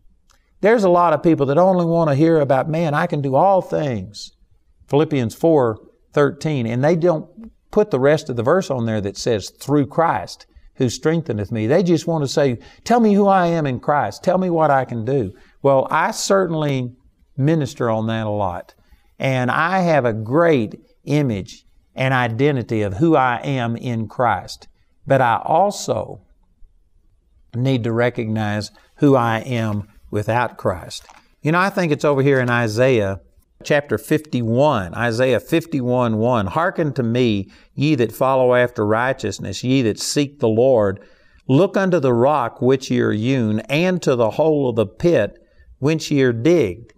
There's 0.60 0.84
a 0.84 0.90
lot 0.90 1.12
of 1.12 1.22
people 1.22 1.46
that 1.46 1.58
only 1.58 1.86
want 1.86 2.10
to 2.10 2.14
hear 2.14 2.38
about, 2.40 2.68
man, 2.68 2.92
I 2.92 3.06
can 3.06 3.22
do 3.22 3.34
all 3.34 3.62
things. 3.62 4.32
Philippians 4.88 5.34
4 5.34 5.78
13. 6.12 6.66
And 6.66 6.82
they 6.82 6.96
don't 6.96 7.52
put 7.70 7.90
the 7.90 8.00
rest 8.00 8.28
of 8.28 8.36
the 8.36 8.42
verse 8.42 8.68
on 8.70 8.84
there 8.84 9.00
that 9.00 9.16
says, 9.16 9.50
through 9.50 9.86
Christ 9.86 10.46
who 10.74 10.88
strengtheneth 10.88 11.52
me. 11.52 11.66
They 11.66 11.82
just 11.82 12.06
want 12.06 12.24
to 12.24 12.28
say, 12.28 12.58
tell 12.84 13.00
me 13.00 13.14
who 13.14 13.26
I 13.26 13.46
am 13.46 13.66
in 13.66 13.80
Christ. 13.80 14.24
Tell 14.24 14.38
me 14.38 14.48
what 14.48 14.70
I 14.70 14.84
can 14.84 15.04
do. 15.04 15.34
Well, 15.62 15.86
I 15.90 16.10
certainly 16.10 16.94
minister 17.36 17.90
on 17.90 18.06
that 18.06 18.26
a 18.26 18.30
lot. 18.30 18.74
And 19.18 19.50
I 19.50 19.80
have 19.80 20.04
a 20.04 20.14
great 20.14 20.80
image 21.04 21.66
and 21.94 22.14
identity 22.14 22.80
of 22.80 22.94
who 22.94 23.14
I 23.14 23.40
am 23.44 23.76
in 23.76 24.08
Christ. 24.08 24.68
But 25.06 25.20
I 25.20 25.42
also 25.44 26.22
need 27.54 27.84
to 27.84 27.92
recognize 27.92 28.70
who 28.96 29.16
I 29.16 29.40
am 29.40 29.88
without 30.10 30.56
Christ. 30.56 31.06
You 31.42 31.52
know, 31.52 31.60
I 31.60 31.70
think 31.70 31.92
it's 31.92 32.04
over 32.04 32.22
here 32.22 32.40
in 32.40 32.50
Isaiah 32.50 33.20
chapter 33.62 33.98
51, 33.98 34.94
Isaiah 34.94 35.40
51 35.40 36.16
1. 36.16 36.46
Hearken 36.48 36.92
to 36.94 37.02
me, 37.02 37.50
ye 37.74 37.94
that 37.94 38.12
follow 38.12 38.54
after 38.54 38.86
righteousness, 38.86 39.64
ye 39.64 39.82
that 39.82 39.98
seek 39.98 40.40
the 40.40 40.48
Lord. 40.48 41.00
Look 41.48 41.76
unto 41.76 41.98
the 41.98 42.12
rock 42.12 42.62
which 42.62 42.90
ye 42.90 43.00
are 43.00 43.12
hewn, 43.12 43.60
and 43.60 44.00
to 44.02 44.14
the 44.16 44.30
hole 44.32 44.68
of 44.68 44.76
the 44.76 44.86
pit 44.86 45.36
whence 45.78 46.10
ye 46.10 46.22
are 46.22 46.32
digged. 46.32 46.92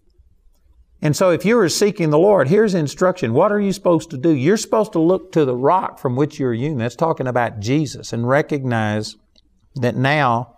And 1.00 1.16
so, 1.16 1.30
if 1.30 1.44
you 1.44 1.58
are 1.58 1.68
seeking 1.68 2.10
the 2.10 2.18
Lord, 2.18 2.46
here's 2.46 2.74
instruction. 2.74 3.32
What 3.32 3.50
are 3.50 3.58
you 3.58 3.72
supposed 3.72 4.10
to 4.10 4.16
do? 4.16 4.30
You're 4.30 4.56
supposed 4.56 4.92
to 4.92 5.00
look 5.00 5.32
to 5.32 5.44
the 5.44 5.56
rock 5.56 5.98
from 5.98 6.14
which 6.14 6.38
you're 6.38 6.52
hewn. 6.52 6.78
That's 6.78 6.94
talking 6.94 7.26
about 7.26 7.58
Jesus 7.58 8.12
and 8.12 8.28
recognize 8.28 9.16
that 9.76 9.96
now 9.96 10.56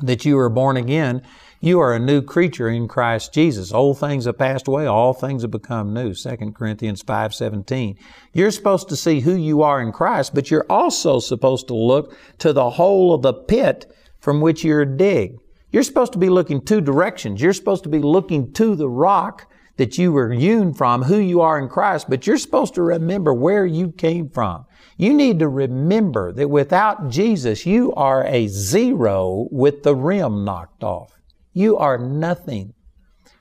that 0.00 0.24
you 0.24 0.38
are 0.38 0.48
born 0.48 0.76
again, 0.76 1.22
you 1.62 1.78
are 1.80 1.94
a 1.94 1.98
new 1.98 2.22
creature 2.22 2.70
in 2.70 2.88
Christ 2.88 3.34
Jesus. 3.34 3.72
Old 3.72 3.98
things 3.98 4.24
have 4.24 4.38
passed 4.38 4.66
away, 4.66 4.86
all 4.86 5.12
things 5.12 5.42
have 5.42 5.50
become 5.50 5.92
new. 5.92 6.14
2 6.14 6.54
Corinthians 6.54 7.02
5:17. 7.02 7.98
You're 8.32 8.50
supposed 8.50 8.88
to 8.88 8.96
see 8.96 9.20
who 9.20 9.34
you 9.34 9.62
are 9.62 9.80
in 9.80 9.92
Christ, 9.92 10.34
but 10.34 10.50
you're 10.50 10.66
also 10.70 11.18
supposed 11.18 11.68
to 11.68 11.74
look 11.74 12.16
to 12.38 12.54
the 12.54 12.70
hole 12.70 13.12
of 13.12 13.20
the 13.20 13.34
pit 13.34 13.92
from 14.20 14.40
which 14.40 14.64
you're 14.64 14.86
digged. 14.86 15.38
You're 15.70 15.82
supposed 15.82 16.12
to 16.12 16.18
be 16.18 16.30
looking 16.30 16.62
two 16.62 16.80
directions. 16.80 17.42
You're 17.42 17.52
supposed 17.52 17.82
to 17.82 17.90
be 17.90 18.00
looking 18.00 18.52
to 18.54 18.74
the 18.74 18.88
rock 18.88 19.46
that 19.80 19.96
you 19.96 20.12
were 20.12 20.30
hewn 20.30 20.74
from, 20.74 21.04
who 21.04 21.16
you 21.16 21.40
are 21.40 21.58
in 21.58 21.66
Christ, 21.66 22.10
but 22.10 22.26
you're 22.26 22.36
supposed 22.36 22.74
to 22.74 22.82
remember 22.82 23.32
where 23.32 23.64
you 23.64 23.92
came 23.92 24.28
from. 24.28 24.66
You 24.98 25.14
need 25.14 25.38
to 25.38 25.48
remember 25.48 26.32
that 26.32 26.50
without 26.50 27.08
Jesus, 27.08 27.64
you 27.64 27.90
are 27.94 28.26
a 28.26 28.46
zero 28.48 29.48
with 29.50 29.82
the 29.82 29.96
rim 29.96 30.44
knocked 30.44 30.84
off. 30.84 31.14
You 31.54 31.78
are 31.78 31.96
nothing. 31.96 32.74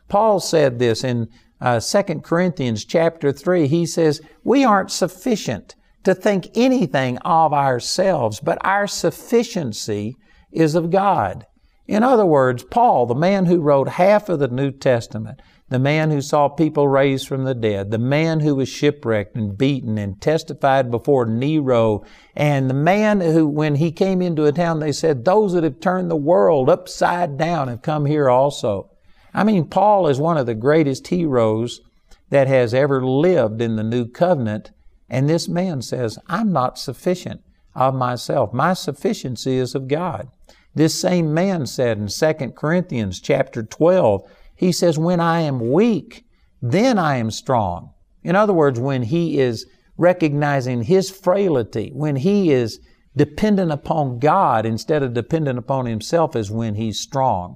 Paul 0.08 0.40
said 0.40 0.80
this 0.80 1.04
in 1.04 1.28
uh, 1.60 1.82
2 1.82 2.22
Corinthians 2.22 2.86
chapter 2.86 3.34
3. 3.34 3.68
He 3.68 3.86
says, 3.86 4.22
We 4.46 4.64
aren't 4.64 4.92
sufficient 4.92 5.76
to 6.06 6.16
think 6.16 6.48
anything 6.56 7.18
of 7.18 7.52
ourselves, 7.52 8.40
but 8.40 8.58
our 8.62 8.88
sufficiency 8.88 10.16
is 10.54 10.74
of 10.74 10.90
God. 10.90 11.46
In 11.86 12.02
other 12.02 12.26
words, 12.26 12.64
Paul, 12.64 13.08
the 13.08 13.14
man 13.16 13.48
who 13.48 13.60
wrote 13.60 13.90
half 13.90 14.30
of 14.30 14.40
the 14.40 14.48
New 14.48 14.72
Testament, 14.72 15.42
the 15.70 15.80
man 15.80 16.12
who 16.12 16.22
saw 16.22 16.50
people 16.50 16.88
raised 16.88 17.28
from 17.28 17.44
the 17.44 17.54
dead, 17.54 17.92
the 17.92 17.98
man 17.98 18.40
who 18.40 18.56
was 18.56 18.68
shipwrecked 18.68 19.36
and 19.36 19.58
beaten 19.58 19.98
and 19.98 20.20
testified 20.20 20.90
before 20.90 21.26
Nero, 21.26 22.04
and 22.36 22.70
the 22.70 22.74
man 22.74 23.22
who, 23.22 23.48
when 23.48 23.76
he 23.76 23.92
came 23.92 24.22
into 24.22 24.46
a 24.46 24.52
town, 24.52 24.80
they 24.80 24.92
said, 24.92 25.26
those 25.26 25.54
that 25.54 25.64
have 25.64 25.80
turned 25.80 26.10
the 26.10 26.16
world 26.16 26.70
upside 26.70 27.38
down 27.38 27.68
have 27.68 27.82
come 27.82 28.06
here 28.06 28.30
also. 28.30 28.90
I 29.34 29.44
mean, 29.44 29.66
Paul 29.66 30.08
is 30.08 30.20
one 30.20 30.38
of 30.38 30.48
the 30.48 30.56
greatest 30.56 31.08
heroes 31.08 31.82
that 32.30 32.48
has 32.48 32.74
ever 32.74 33.06
lived 33.06 33.62
in 33.62 33.76
the 33.76 33.84
new 33.84 34.08
covenant. 34.08 34.72
And 35.10 35.30
this 35.30 35.48
man 35.48 35.82
says, 35.82 36.18
I'm 36.28 36.52
not 36.52 36.80
sufficient 36.80 37.42
of 37.76 37.94
myself. 37.94 38.54
My 38.54 38.74
sufficiency 38.74 39.58
is 39.58 39.76
of 39.76 39.88
God. 39.88 40.30
This 40.76 41.00
same 41.00 41.34
man 41.34 41.66
said 41.66 41.98
in 41.98 42.08
2 42.08 42.52
Corinthians 42.52 43.20
chapter 43.20 43.64
12, 43.64 44.24
he 44.60 44.74
says, 44.74 45.00
When 45.00 45.22
I 45.22 45.40
am 45.40 45.72
weak, 45.72 46.26
then 46.62 47.00
I 47.00 47.16
am 47.16 47.32
strong. 47.32 47.94
In 48.24 48.36
other 48.36 48.52
words, 48.52 48.78
when 48.78 49.04
he 49.04 49.40
is 49.40 49.66
recognizing 49.98 50.84
his 50.84 51.10
frailty, 51.10 51.92
when 51.94 52.18
he 52.18 52.52
is 52.52 52.82
dependent 53.16 53.72
upon 53.72 54.20
God 54.20 54.66
instead 54.66 55.02
of 55.02 55.14
dependent 55.14 55.58
upon 55.58 55.86
himself, 55.86 56.36
is 56.36 56.52
when 56.52 56.76
he's 56.76 57.00
strong. 57.00 57.56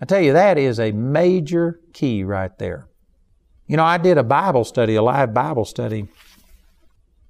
I 0.00 0.06
tell 0.06 0.20
you, 0.20 0.32
that 0.32 0.58
is 0.58 0.80
a 0.80 0.90
major 0.90 1.78
key 1.92 2.24
right 2.24 2.56
there. 2.58 2.88
You 3.68 3.76
know, 3.76 3.84
I 3.84 3.98
did 3.98 4.18
a 4.18 4.24
Bible 4.24 4.64
study, 4.64 4.96
a 4.96 5.02
live 5.02 5.32
Bible 5.32 5.64
study 5.64 6.08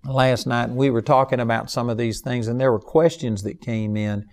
last 0.03 0.47
night, 0.47 0.71
and 0.71 0.77
we 0.77 0.89
were 0.89 1.03
talking 1.03 1.41
about 1.41 1.71
some 1.71 1.91
of 1.91 1.99
these 1.99 2.23
things, 2.23 2.49
and 2.49 2.59
there 2.59 2.73
were 2.73 2.81
questions 2.81 3.43
that 3.43 3.61
came 3.61 3.99
in. 3.99 4.25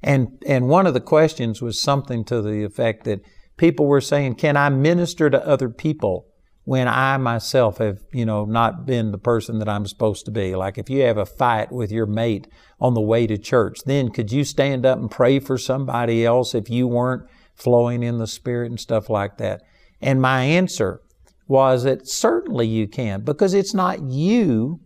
And, 0.00 0.40
and 0.46 0.68
one 0.68 0.86
of 0.86 0.94
the 0.94 1.00
questions 1.00 1.60
was 1.60 1.80
something 1.80 2.24
to 2.26 2.40
the 2.40 2.62
effect 2.62 3.02
that 3.04 3.20
people 3.56 3.86
were 3.86 4.00
saying, 4.00 4.34
can 4.36 4.56
I 4.56 4.68
minister 4.68 5.30
to 5.30 5.46
other 5.46 5.68
people 5.68 6.26
when 6.64 6.88
I 6.88 7.16
myself 7.18 7.78
have, 7.78 8.00
you 8.12 8.24
know, 8.24 8.44
not 8.44 8.86
been 8.86 9.12
the 9.12 9.18
person 9.18 9.58
that 9.58 9.68
I'm 9.68 9.86
supposed 9.86 10.24
to 10.26 10.30
be? 10.30 10.54
Like 10.54 10.78
if 10.78 10.90
you 10.90 11.02
have 11.02 11.18
a 11.18 11.26
fight 11.26 11.70
with 11.72 11.92
your 11.92 12.06
mate 12.06 12.46
on 12.80 12.94
the 12.94 13.00
way 13.00 13.26
to 13.26 13.38
church, 13.38 13.80
then 13.86 14.10
could 14.10 14.32
you 14.32 14.44
stand 14.44 14.84
up 14.84 14.98
and 14.98 15.10
pray 15.10 15.38
for 15.38 15.58
somebody 15.58 16.24
else 16.24 16.54
if 16.54 16.68
you 16.70 16.86
weren't 16.86 17.28
flowing 17.54 18.02
in 18.02 18.18
the 18.18 18.26
Spirit 18.26 18.70
and 18.70 18.80
stuff 18.80 19.08
like 19.08 19.38
that? 19.38 19.62
And 20.00 20.20
my 20.20 20.42
answer 20.42 21.00
was 21.46 21.84
that 21.84 22.08
certainly 22.08 22.66
you 22.66 22.88
can 22.88 23.20
because 23.20 23.54
it's 23.54 23.74
not 23.74 24.02
you 24.02 24.80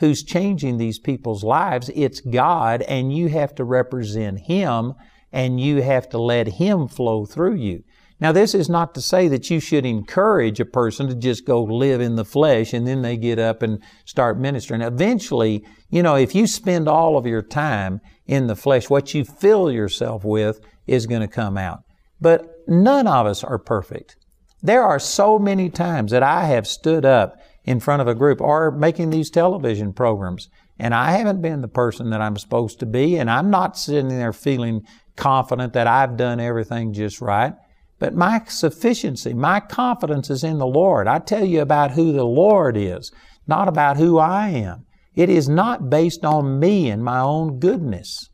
who's 0.00 0.22
changing 0.22 0.78
these 0.78 0.98
people's 0.98 1.44
lives. 1.44 1.90
It's 1.94 2.20
God 2.20 2.82
and 2.82 3.14
you 3.14 3.28
have 3.28 3.54
to 3.56 3.64
represent 3.64 4.40
Him 4.40 4.94
and 5.30 5.60
you 5.60 5.82
have 5.82 6.08
to 6.08 6.18
let 6.18 6.48
Him 6.48 6.88
flow 6.88 7.24
through 7.24 7.56
you. 7.56 7.84
Now, 8.20 8.32
this 8.32 8.54
is 8.54 8.68
not 8.68 8.94
to 8.94 9.00
say 9.00 9.28
that 9.28 9.48
you 9.48 9.60
should 9.60 9.86
encourage 9.86 10.60
a 10.60 10.66
person 10.66 11.08
to 11.08 11.14
just 11.14 11.46
go 11.46 11.62
live 11.62 12.02
in 12.02 12.16
the 12.16 12.24
flesh 12.24 12.74
and 12.74 12.86
then 12.86 13.00
they 13.00 13.16
get 13.16 13.38
up 13.38 13.62
and 13.62 13.82
start 14.04 14.38
ministering. 14.38 14.82
Eventually, 14.82 15.64
you 15.88 16.02
know, 16.02 16.16
if 16.16 16.34
you 16.34 16.46
spend 16.46 16.86
all 16.86 17.16
of 17.16 17.26
your 17.26 17.42
time 17.42 18.00
in 18.26 18.46
the 18.46 18.56
flesh, 18.56 18.90
what 18.90 19.14
you 19.14 19.24
fill 19.24 19.72
yourself 19.72 20.22
with 20.22 20.60
is 20.86 21.06
going 21.06 21.22
to 21.22 21.28
come 21.28 21.56
out. 21.56 21.80
But 22.20 22.46
none 22.68 23.06
of 23.06 23.26
us 23.26 23.42
are 23.42 23.58
perfect. 23.58 24.16
There 24.62 24.82
are 24.82 24.98
so 24.98 25.38
many 25.38 25.70
times 25.70 26.10
that 26.10 26.22
I 26.22 26.44
have 26.44 26.66
stood 26.66 27.06
up 27.06 27.38
in 27.64 27.80
front 27.80 28.02
of 28.02 28.08
a 28.08 28.14
group 28.14 28.42
or 28.42 28.70
making 28.70 29.10
these 29.10 29.30
television 29.30 29.94
programs 29.94 30.50
and 30.78 30.94
I 30.94 31.12
haven't 31.12 31.42
been 31.42 31.60
the 31.60 31.68
person 31.68 32.10
that 32.10 32.22
I'm 32.22 32.36
supposed 32.36 32.80
to 32.80 32.86
be 32.86 33.16
and 33.16 33.30
I'm 33.30 33.50
not 33.50 33.78
sitting 33.78 34.08
there 34.08 34.32
feeling 34.32 34.82
confident 35.16 35.72
that 35.74 35.86
I've 35.86 36.16
done 36.16 36.40
everything 36.40 36.92
just 36.92 37.20
right. 37.20 37.54
But 38.00 38.14
my 38.14 38.42
sufficiency, 38.48 39.34
my 39.34 39.60
confidence 39.60 40.30
is 40.30 40.42
in 40.42 40.58
the 40.58 40.66
Lord. 40.66 41.06
I 41.06 41.20
tell 41.20 41.44
you 41.44 41.60
about 41.60 41.92
who 41.92 42.12
the 42.12 42.24
Lord 42.24 42.76
is, 42.76 43.12
not 43.46 43.68
about 43.68 43.98
who 43.98 44.18
I 44.18 44.48
am. 44.48 44.86
It 45.14 45.28
is 45.28 45.48
not 45.48 45.90
based 45.90 46.24
on 46.24 46.58
me 46.58 46.88
and 46.88 47.04
my 47.04 47.20
own 47.20 47.60
goodness. 47.60 48.30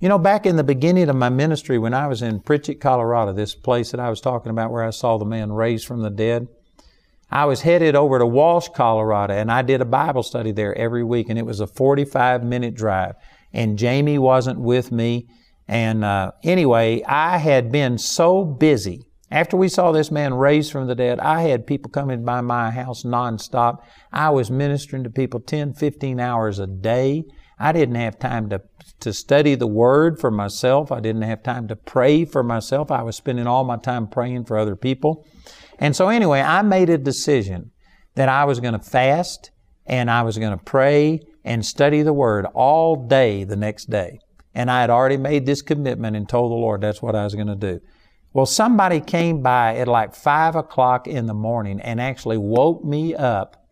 You 0.00 0.08
know, 0.08 0.18
back 0.18 0.44
in 0.44 0.56
the 0.56 0.64
beginning 0.64 1.08
of 1.08 1.16
my 1.16 1.28
ministry, 1.28 1.78
when 1.78 1.94
I 1.94 2.08
was 2.08 2.20
in 2.20 2.40
Pritchett, 2.40 2.80
Colorado, 2.80 3.32
this 3.32 3.54
place 3.54 3.92
that 3.92 4.00
I 4.00 4.10
was 4.10 4.20
talking 4.20 4.50
about 4.50 4.72
where 4.72 4.82
I 4.82 4.90
saw 4.90 5.16
the 5.16 5.24
man 5.24 5.52
raised 5.52 5.86
from 5.86 6.02
the 6.02 6.10
dead, 6.10 6.48
I 7.30 7.44
was 7.44 7.62
headed 7.62 7.94
over 7.94 8.18
to 8.18 8.26
Walsh, 8.26 8.68
Colorado, 8.74 9.34
and 9.34 9.50
I 9.50 9.62
did 9.62 9.80
a 9.80 9.86
Bible 9.86 10.22
study 10.22 10.52
there 10.52 10.76
every 10.76 11.04
week, 11.04 11.28
and 11.28 11.38
it 11.38 11.46
was 11.46 11.60
a 11.60 11.66
45 11.66 12.42
minute 12.42 12.74
drive. 12.74 13.14
And 13.52 13.78
Jamie 13.78 14.18
wasn't 14.18 14.58
with 14.58 14.90
me. 14.90 15.28
And 15.66 16.04
uh, 16.04 16.32
anyway, 16.42 17.02
I 17.04 17.38
had 17.38 17.72
been 17.72 17.98
so 17.98 18.44
busy. 18.44 19.06
After 19.30 19.56
we 19.56 19.68
saw 19.68 19.90
this 19.90 20.10
man 20.10 20.34
raised 20.34 20.70
from 20.70 20.86
the 20.86 20.94
dead, 20.94 21.18
I 21.18 21.42
had 21.42 21.66
people 21.66 21.90
coming 21.90 22.24
by 22.24 22.40
my 22.40 22.70
house 22.70 23.02
nonstop. 23.02 23.78
I 24.12 24.30
was 24.30 24.50
ministering 24.50 25.02
to 25.04 25.10
people 25.10 25.40
10, 25.40 25.74
15 25.74 26.20
hours 26.20 26.58
a 26.58 26.66
day. 26.66 27.24
I 27.58 27.72
didn't 27.72 27.94
have 27.96 28.18
time 28.18 28.50
to, 28.50 28.62
to 29.00 29.12
study 29.12 29.54
the 29.54 29.66
Word 29.66 30.20
for 30.20 30.30
myself. 30.30 30.92
I 30.92 31.00
didn't 31.00 31.22
have 31.22 31.42
time 31.42 31.68
to 31.68 31.76
pray 31.76 32.24
for 32.24 32.42
myself. 32.42 32.90
I 32.90 33.02
was 33.02 33.16
spending 33.16 33.46
all 33.46 33.64
my 33.64 33.76
time 33.76 34.06
praying 34.06 34.44
for 34.44 34.58
other 34.58 34.76
people. 34.76 35.26
And 35.78 35.96
so 35.96 36.08
anyway, 36.08 36.40
I 36.40 36.62
made 36.62 36.90
a 36.90 36.98
decision 36.98 37.70
that 38.14 38.28
I 38.28 38.44
was 38.44 38.60
going 38.60 38.74
to 38.74 38.78
fast 38.78 39.50
and 39.86 40.10
I 40.10 40.22
was 40.22 40.38
going 40.38 40.56
to 40.56 40.64
pray 40.64 41.20
and 41.44 41.64
study 41.64 42.02
the 42.02 42.12
Word 42.12 42.46
all 42.54 42.96
day 43.06 43.44
the 43.44 43.56
next 43.56 43.90
day. 43.90 44.18
And 44.54 44.70
I 44.70 44.80
had 44.80 44.90
already 44.90 45.16
made 45.16 45.46
this 45.46 45.62
commitment 45.62 46.16
and 46.16 46.28
told 46.28 46.50
the 46.50 46.56
Lord 46.56 46.80
that's 46.80 47.02
what 47.02 47.16
I 47.16 47.24
was 47.24 47.34
going 47.34 47.48
to 47.48 47.56
do. 47.56 47.80
Well, 48.32 48.46
somebody 48.46 49.00
came 49.00 49.42
by 49.42 49.76
at 49.76 49.88
like 49.88 50.14
five 50.14 50.56
o'clock 50.56 51.06
in 51.06 51.26
the 51.26 51.34
morning 51.34 51.80
and 51.80 52.00
actually 52.00 52.38
woke 52.38 52.84
me 52.84 53.14
up 53.14 53.64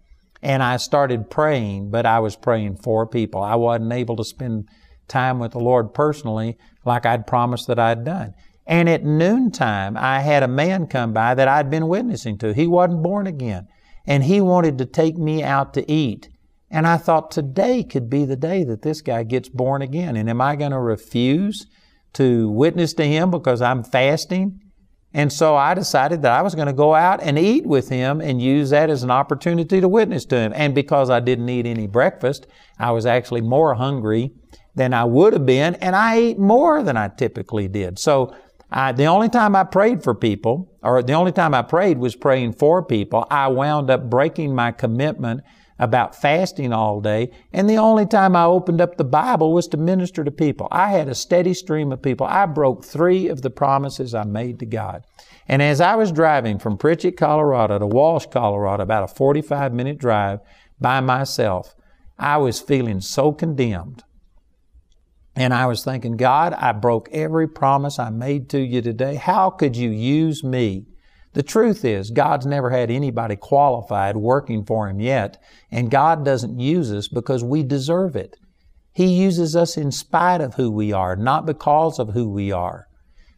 and 0.43 0.62
I 0.62 0.77
started 0.77 1.31
praying, 1.31 1.91
but 1.91 2.05
I 2.05 2.19
was 2.19 2.35
praying 2.35 2.77
for 2.79 3.07
people. 3.07 3.43
I 3.43 3.55
wasn't 3.55 3.93
able 3.93 4.17
to 4.17 4.25
spend 4.25 4.69
time 5.07 5.39
with 5.39 5.53
the 5.53 5.61
Lord 5.61 5.95
personally 5.95 6.59
like 6.85 7.07
I'd 7.07 7.27
promised 7.27 7.69
that 7.69 7.79
I'd 7.79 8.05
done. 8.05 8.35
And 8.67 8.89
at 8.89 9.05
noontime, 9.05 9.97
I 9.97 10.21
had 10.21 10.43
a 10.43 10.49
man 10.49 10.87
come 10.87 11.12
by 11.12 11.35
that 11.35 11.49
I'd 11.49 11.71
been 11.71 11.89
witnessing 11.89 12.39
to. 12.39 12.53
He 12.53 12.67
wasn't 12.67 13.03
born 13.03 13.27
again. 13.27 13.69
And 14.05 14.25
he 14.25 14.41
wanted 14.41 14.79
to 14.79 14.87
take 14.87 15.17
me 15.17 15.45
out 15.45 15.75
to 15.75 15.91
eat. 15.91 16.29
And 16.73 16.87
I 16.87 16.97
thought 16.97 17.31
today 17.31 17.85
could 17.85 18.09
be 18.09 18.25
the 18.25 18.35
day 18.35 18.64
that 18.64 18.81
this 18.81 19.02
guy 19.02 19.25
gets 19.25 19.50
born 19.50 19.83
again. 19.83 20.17
And 20.17 20.29
am 20.31 20.41
I 20.41 20.57
going 20.57 20.71
to 20.71 20.81
refuse 20.81 21.67
to 22.14 22.49
witness 22.50 22.95
to 22.95 23.05
him 23.05 23.31
because 23.31 23.61
I'm 23.61 23.85
fasting? 23.85 24.59
And 25.12 25.31
so 25.31 25.55
I 25.55 25.75
decided 25.75 26.23
that 26.23 26.33
I 26.33 26.41
was 26.41 26.55
going 26.55 26.69
to 26.69 26.73
go 26.73 26.95
out 26.95 27.23
and 27.23 27.38
eat 27.38 27.67
with 27.67 27.91
him 27.91 28.23
and 28.23 28.41
use 28.41 28.71
that 28.71 28.88
as 28.88 29.02
an 29.02 29.11
opportunity 29.11 29.83
to 29.83 29.88
witness 29.88 30.25
to 30.26 30.37
him. 30.37 30.52
And 30.57 30.75
because 30.75 31.11
I 31.11 31.21
didn't 31.21 31.50
eat 31.50 31.67
any 31.67 31.87
breakfast, 31.87 32.47
I 32.79 32.93
was 32.93 33.05
actually 33.05 33.43
more 33.43 33.75
hungry 33.75 34.33
than 34.75 34.95
I 34.95 35.05
would 35.05 35.35
have 35.35 35.45
been, 35.45 35.75
and 35.76 35.95
I 35.95 36.17
ate 36.17 36.38
more 36.38 36.83
than 36.83 36.97
I 36.97 37.09
typically 37.09 37.69
did. 37.69 37.99
So 37.99 38.35
I, 38.71 38.93
the 38.93 39.05
only 39.05 39.29
time 39.29 39.55
I 39.55 39.64
prayed 39.64 40.02
for 40.02 40.14
people, 40.14 40.73
or 40.83 41.02
the 41.02 41.12
only 41.12 41.33
time 41.33 41.52
I 41.52 41.61
prayed 41.61 41.99
was 41.99 42.17
praying 42.17 42.55
for 42.55 42.83
people, 42.83 43.26
I 43.31 43.49
wound 43.49 43.91
up 43.91 44.09
breaking 44.09 44.55
my 44.55 44.73
commitment 44.73 45.43
about 45.79 46.14
fasting 46.14 46.73
all 46.73 47.00
day, 47.00 47.31
and 47.52 47.69
the 47.69 47.76
only 47.76 48.07
time 48.07 48.37
I 48.37 48.45
opened 48.45 48.81
up 48.81 48.97
the 48.97 49.05
Bible 49.05 49.52
was 49.52 49.69
to 49.69 49.76
minister 49.76 50.25
to 50.25 50.31
people. 50.31 50.69
I 50.71 50.91
had 50.91 51.09
a 51.09 51.14
steady 51.14 51.55
stream 51.55 51.93
of 51.93 52.02
people. 52.02 52.26
I 52.26 52.47
broke 52.47 52.85
three 52.85 53.29
of 53.29 53.43
the 53.43 53.50
promises 53.50 54.14
I 54.14 54.25
made 54.25 54.59
to 54.61 54.67
God. 54.67 55.05
And 55.49 55.61
as 55.61 55.81
I 55.81 55.97
was 55.97 56.12
driving 56.12 56.59
from 56.59 56.79
Pritchett, 56.79 57.17
Colorado 57.17 57.79
to 57.79 57.87
Walsh, 57.87 58.26
Colorado, 58.31 58.83
about 58.83 59.05
a 59.05 59.14
45 59.14 59.73
minute 59.73 59.99
drive 59.99 60.41
by 60.81 61.00
myself, 61.00 61.75
I 62.19 62.37
was 62.37 62.61
feeling 62.61 63.00
so 63.00 63.33
condemned 63.33 64.05
and 65.35 65.55
I 65.55 65.67
was 65.67 65.83
thinking, 65.83 66.17
God, 66.17 66.52
I 66.55 66.73
broke 66.73 67.09
every 67.11 67.49
promise 67.49 67.99
I 67.99 68.11
made 68.11 68.50
to 68.50 68.61
you 68.61 68.83
today. 68.83 69.14
How 69.14 69.50
could 69.50 69.76
you 69.76 69.91
use 69.91 70.45
me? 70.45 70.87
The 71.35 71.43
truth 71.43 71.85
is, 71.85 72.11
God's 72.11 72.45
never 72.45 72.71
had 72.71 72.91
anybody 72.91 73.37
qualified 73.37 74.17
working 74.17 74.65
for 74.65 74.89
Him 74.89 75.01
yet, 75.01 75.43
and 75.71 75.91
God 75.91 76.25
doesn't 76.25 76.61
use 76.61 76.93
us 76.93 77.09
because 77.09 77.43
we 77.43 77.62
deserve 77.62 78.17
it. 78.17 78.37
He 78.93 79.07
uses 79.07 79.57
us 79.57 79.79
in 79.79 79.91
spite 79.91 80.43
of 80.43 80.55
who 80.55 80.71
we 80.71 80.93
are, 80.93 81.17
not 81.17 81.47
because 81.47 81.99
of 81.99 82.11
who 82.11 82.29
we 82.29 82.53
are. 82.53 82.87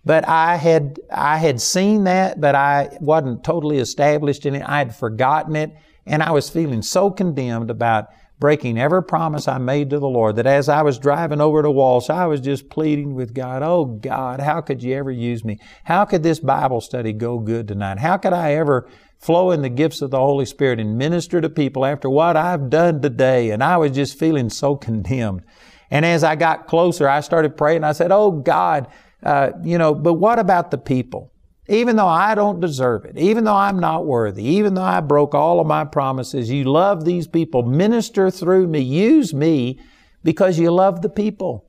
But 0.05 0.29
I 0.29 0.57
had, 0.57 0.99
I 1.11 1.38
had 1.38 1.61
seen 1.61 2.05
that, 2.05 2.40
but 2.40 2.55
I 2.55 2.97
wasn't 3.01 3.45
totally 3.45 3.79
established 3.79 4.45
in 4.45 4.57
it. 4.57 4.68
I 4.68 4.79
had 4.79 4.95
forgotten 4.95 5.55
it, 5.55 5.73
and 6.05 6.23
I 6.23 6.33
was 6.33 6.51
feeling 6.51 6.83
so 6.83 7.11
condemned 7.11 7.71
about 7.71 8.09
breaking 8.38 8.79
every 8.79 9.03
promise 9.03 9.47
I 9.47 9.59
made 9.59 9.90
to 9.90 9.99
the 9.99 10.09
Lord, 10.09 10.37
that 10.37 10.47
as 10.47 10.68
I 10.68 10.83
was 10.83 10.99
driving 10.99 11.40
over 11.40 11.62
to 11.62 11.70
Walsh, 11.70 12.11
I 12.11 12.27
was 12.27 12.40
just 12.40 12.68
pleading 12.68 13.14
with 13.14 13.35
God, 13.35 13.62
oh 13.62 13.85
God, 13.85 14.40
how 14.40 14.61
could 14.61 14.83
you 14.83 14.94
ever 14.94 15.11
use 15.11 15.44
me? 15.44 15.59
How 15.85 16.05
could 16.05 16.23
this 16.23 16.40
Bible 16.40 16.81
study 16.81 17.12
go 17.12 17.38
good 17.38 17.68
tonight? 17.68 17.99
How 17.99 18.16
could 18.16 18.33
I 18.33 18.55
ever 18.55 18.88
flow 19.18 19.51
in 19.51 19.62
the 19.62 19.68
gifts 19.68 20.03
of 20.03 20.11
the 20.11 20.18
Holy 20.18 20.44
Spirit 20.44 20.81
and 20.81 20.99
minister 20.99 21.40
to 21.40 21.49
people 21.49 21.85
after 21.85 22.11
what 22.11 22.37
I've 22.37 22.70
done 22.70 23.01
today? 23.01 23.51
And 23.51 23.62
I 23.62 23.77
was 23.77 23.92
just 23.92 24.18
feeling 24.18 24.51
so 24.51 24.77
condemned. 24.77 25.42
And 25.90 26.05
as 26.05 26.25
I 26.25 26.35
got 26.35 26.66
closer, 26.66 27.09
I 27.09 27.20
started 27.20 27.57
praying. 27.57 27.85
I 27.85 27.92
said, 27.92 28.11
oh 28.11 28.31
God, 28.31 28.88
uh, 29.23 29.53
you 29.62 29.79
know, 29.79 29.94
but 29.94 30.14
what 30.14 30.38
about 30.38 30.70
the 30.70 30.79
people? 30.79 31.31
Even 31.68 31.96
though 31.96 32.09
I 32.09 32.35
don't 32.35 32.61
deserve 32.61 33.07
it, 33.07 33.16
even 33.16 33.44
though 33.44 33.57
I'm 33.57 33.79
not 33.79 34.05
worthy, 34.05 34.44
even 34.44 34.74
though 34.74 34.83
I 34.83 35.00
broke 35.00 35.35
all 35.35 35.61
of 35.61 35.66
my 35.66 35.85
promises, 35.85 36.50
you 36.50 36.64
love 36.64 37.05
these 37.05 37.27
people. 37.27 37.62
Minister 37.62 38.31
through 38.31 38.68
me. 38.68 38.81
Use 38.81 39.33
me 39.33 39.81
because 40.22 40.59
you 40.59 40.70
love 40.70 41.00
the 41.00 41.09
people. 41.09 41.66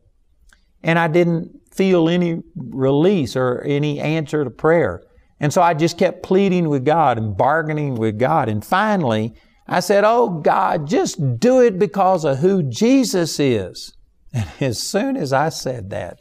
And 0.83 0.99
I 0.99 1.07
didn't 1.07 1.61
feel 1.73 2.09
any 2.09 2.41
release 2.55 3.35
or 3.35 3.61
any 3.61 3.99
answer 3.99 4.43
to 4.43 4.49
prayer. 4.49 5.01
And 5.39 5.53
so 5.53 5.61
I 5.61 5.73
just 5.73 5.97
kept 5.97 6.23
pleading 6.23 6.69
with 6.69 6.85
God 6.85 7.17
and 7.17 7.35
bargaining 7.35 7.95
with 7.95 8.19
God. 8.19 8.49
And 8.49 8.63
finally, 8.65 9.33
I 9.67 9.79
said, 9.79 10.03
Oh 10.03 10.29
God, 10.29 10.87
just 10.87 11.39
do 11.39 11.61
it 11.61 11.79
because 11.79 12.23
of 12.25 12.39
who 12.39 12.63
Jesus 12.63 13.39
is. 13.39 13.93
And 14.33 14.49
as 14.59 14.83
soon 14.83 15.15
as 15.15 15.31
I 15.31 15.47
said 15.47 15.91
that, 15.91 16.19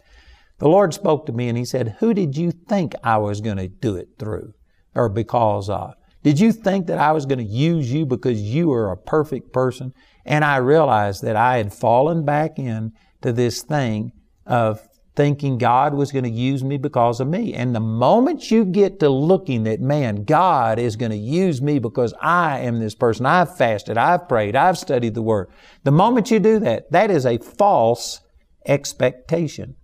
the 0.58 0.68
Lord 0.68 0.94
spoke 0.94 1.26
to 1.26 1.32
me 1.32 1.48
and 1.48 1.58
He 1.58 1.64
said, 1.64 1.96
Who 2.00 2.14
did 2.14 2.36
you 2.36 2.50
think 2.50 2.94
I 3.02 3.18
was 3.18 3.40
going 3.40 3.56
to 3.56 3.68
do 3.68 3.96
it 3.96 4.08
through 4.18 4.54
or 4.94 5.08
because 5.08 5.68
of? 5.68 5.94
Did 6.22 6.40
you 6.40 6.52
think 6.52 6.86
that 6.86 6.98
I 6.98 7.12
was 7.12 7.26
going 7.26 7.38
to 7.38 7.44
use 7.44 7.92
you 7.92 8.06
because 8.06 8.40
you 8.40 8.72
are 8.72 8.90
a 8.90 8.96
perfect 8.96 9.52
person? 9.52 9.92
And 10.24 10.44
I 10.44 10.56
realized 10.56 11.22
that 11.22 11.36
I 11.36 11.58
had 11.58 11.72
fallen 11.72 12.24
back 12.24 12.58
into 12.58 12.92
this 13.20 13.62
thing 13.62 14.12
of 14.46 14.88
thinking 15.16 15.58
God 15.58 15.94
was 15.94 16.10
going 16.10 16.24
to 16.24 16.30
use 16.30 16.64
me 16.64 16.76
because 16.76 17.20
of 17.20 17.28
me. 17.28 17.54
And 17.54 17.74
the 17.74 17.80
moment 17.80 18.50
you 18.50 18.64
get 18.64 19.00
to 19.00 19.08
looking 19.08 19.64
that, 19.64 19.80
man, 19.80 20.24
God 20.24 20.78
is 20.78 20.96
going 20.96 21.12
to 21.12 21.16
use 21.16 21.62
me 21.62 21.78
because 21.78 22.14
I 22.20 22.60
am 22.60 22.80
this 22.80 22.94
person. 22.94 23.26
I've 23.26 23.56
fasted, 23.56 23.96
I've 23.96 24.28
prayed, 24.28 24.56
I've 24.56 24.78
studied 24.78 25.14
the 25.14 25.22
Word. 25.22 25.50
The 25.84 25.92
moment 25.92 26.30
you 26.30 26.40
do 26.40 26.58
that, 26.60 26.90
that 26.90 27.10
is 27.10 27.26
a 27.26 27.38
false 27.38 28.20
expectation. 28.66 29.76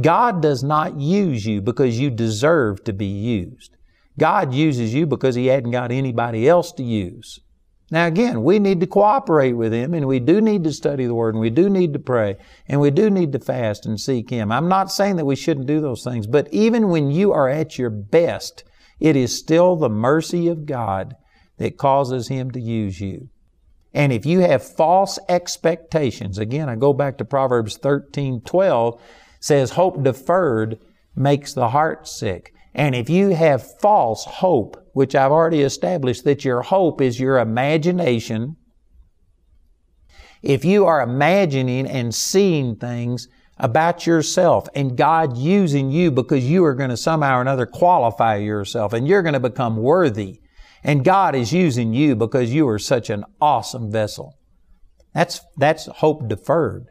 God 0.00 0.40
does 0.40 0.62
not 0.62 0.98
use 0.98 1.44
you 1.44 1.60
because 1.60 1.98
you 1.98 2.10
deserve 2.10 2.84
to 2.84 2.92
be 2.92 3.06
used. 3.06 3.76
God 4.18 4.54
uses 4.54 4.94
you 4.94 5.06
because 5.06 5.34
He 5.34 5.46
hadn't 5.46 5.70
got 5.70 5.92
anybody 5.92 6.48
else 6.48 6.72
to 6.72 6.82
use. 6.82 7.40
Now 7.90 8.06
again, 8.06 8.42
we 8.42 8.58
need 8.58 8.80
to 8.80 8.86
cooperate 8.86 9.52
with 9.52 9.72
Him 9.72 9.92
and 9.92 10.06
we 10.06 10.18
do 10.18 10.40
need 10.40 10.64
to 10.64 10.72
study 10.72 11.06
the 11.06 11.14
Word 11.14 11.34
and 11.34 11.40
we 11.40 11.50
do 11.50 11.68
need 11.68 11.92
to 11.92 11.98
pray 11.98 12.36
and 12.66 12.80
we 12.80 12.90
do 12.90 13.10
need 13.10 13.32
to 13.32 13.38
fast 13.38 13.84
and 13.84 14.00
seek 14.00 14.30
Him. 14.30 14.50
I'm 14.50 14.68
not 14.68 14.90
saying 14.90 15.16
that 15.16 15.26
we 15.26 15.36
shouldn't 15.36 15.66
do 15.66 15.80
those 15.80 16.02
things, 16.02 16.26
but 16.26 16.48
even 16.52 16.88
when 16.88 17.10
you 17.10 17.32
are 17.32 17.48
at 17.48 17.78
your 17.78 17.90
best, 17.90 18.64
it 18.98 19.14
is 19.14 19.36
still 19.36 19.76
the 19.76 19.90
mercy 19.90 20.48
of 20.48 20.64
God 20.64 21.16
that 21.58 21.76
causes 21.76 22.28
Him 22.28 22.50
to 22.52 22.60
use 22.60 23.00
you. 23.00 23.28
And 23.94 24.10
if 24.12 24.24
you 24.24 24.40
have 24.40 24.62
false 24.62 25.18
expectations, 25.28 26.38
again, 26.38 26.68
I 26.68 26.76
go 26.76 26.94
back 26.94 27.18
to 27.18 27.26
Proverbs 27.26 27.76
13, 27.76 28.40
12, 28.40 29.00
says 29.42 29.72
hope 29.72 30.02
deferred 30.02 30.78
makes 31.14 31.52
the 31.52 31.68
heart 31.68 32.08
sick. 32.08 32.54
And 32.74 32.94
if 32.94 33.10
you 33.10 33.30
have 33.30 33.78
false 33.80 34.24
hope, 34.24 34.76
which 34.94 35.14
I've 35.14 35.32
already 35.32 35.60
established 35.60 36.24
that 36.24 36.44
your 36.44 36.62
hope 36.62 37.02
is 37.02 37.20
your 37.20 37.38
imagination, 37.38 38.56
if 40.40 40.64
you 40.64 40.86
are 40.86 41.02
imagining 41.02 41.86
and 41.86 42.14
seeing 42.14 42.76
things 42.76 43.28
about 43.58 44.06
yourself 44.06 44.68
and 44.74 44.96
God 44.96 45.36
using 45.36 45.90
you 45.90 46.10
because 46.10 46.48
you 46.48 46.64
are 46.64 46.74
going 46.74 46.90
to 46.90 46.96
somehow 46.96 47.38
or 47.38 47.42
another 47.42 47.66
qualify 47.66 48.36
yourself 48.36 48.92
and 48.92 49.06
you're 49.06 49.22
going 49.22 49.34
to 49.34 49.40
become 49.40 49.76
worthy 49.76 50.40
and 50.84 51.04
God 51.04 51.34
is 51.34 51.52
using 51.52 51.92
you 51.92 52.16
because 52.16 52.52
you 52.52 52.66
are 52.68 52.78
such 52.78 53.10
an 53.10 53.24
awesome 53.40 53.90
vessel. 53.90 54.38
That's, 55.14 55.40
that's 55.56 55.86
hope 55.86 56.28
deferred. 56.28 56.86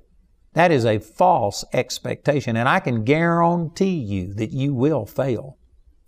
That 0.53 0.71
is 0.71 0.85
a 0.85 0.99
false 0.99 1.63
expectation. 1.73 2.55
And 2.57 2.67
I 2.67 2.79
can 2.79 3.03
guarantee 3.03 3.97
you 3.97 4.33
that 4.33 4.51
you 4.51 4.73
will 4.73 5.05
fail, 5.05 5.57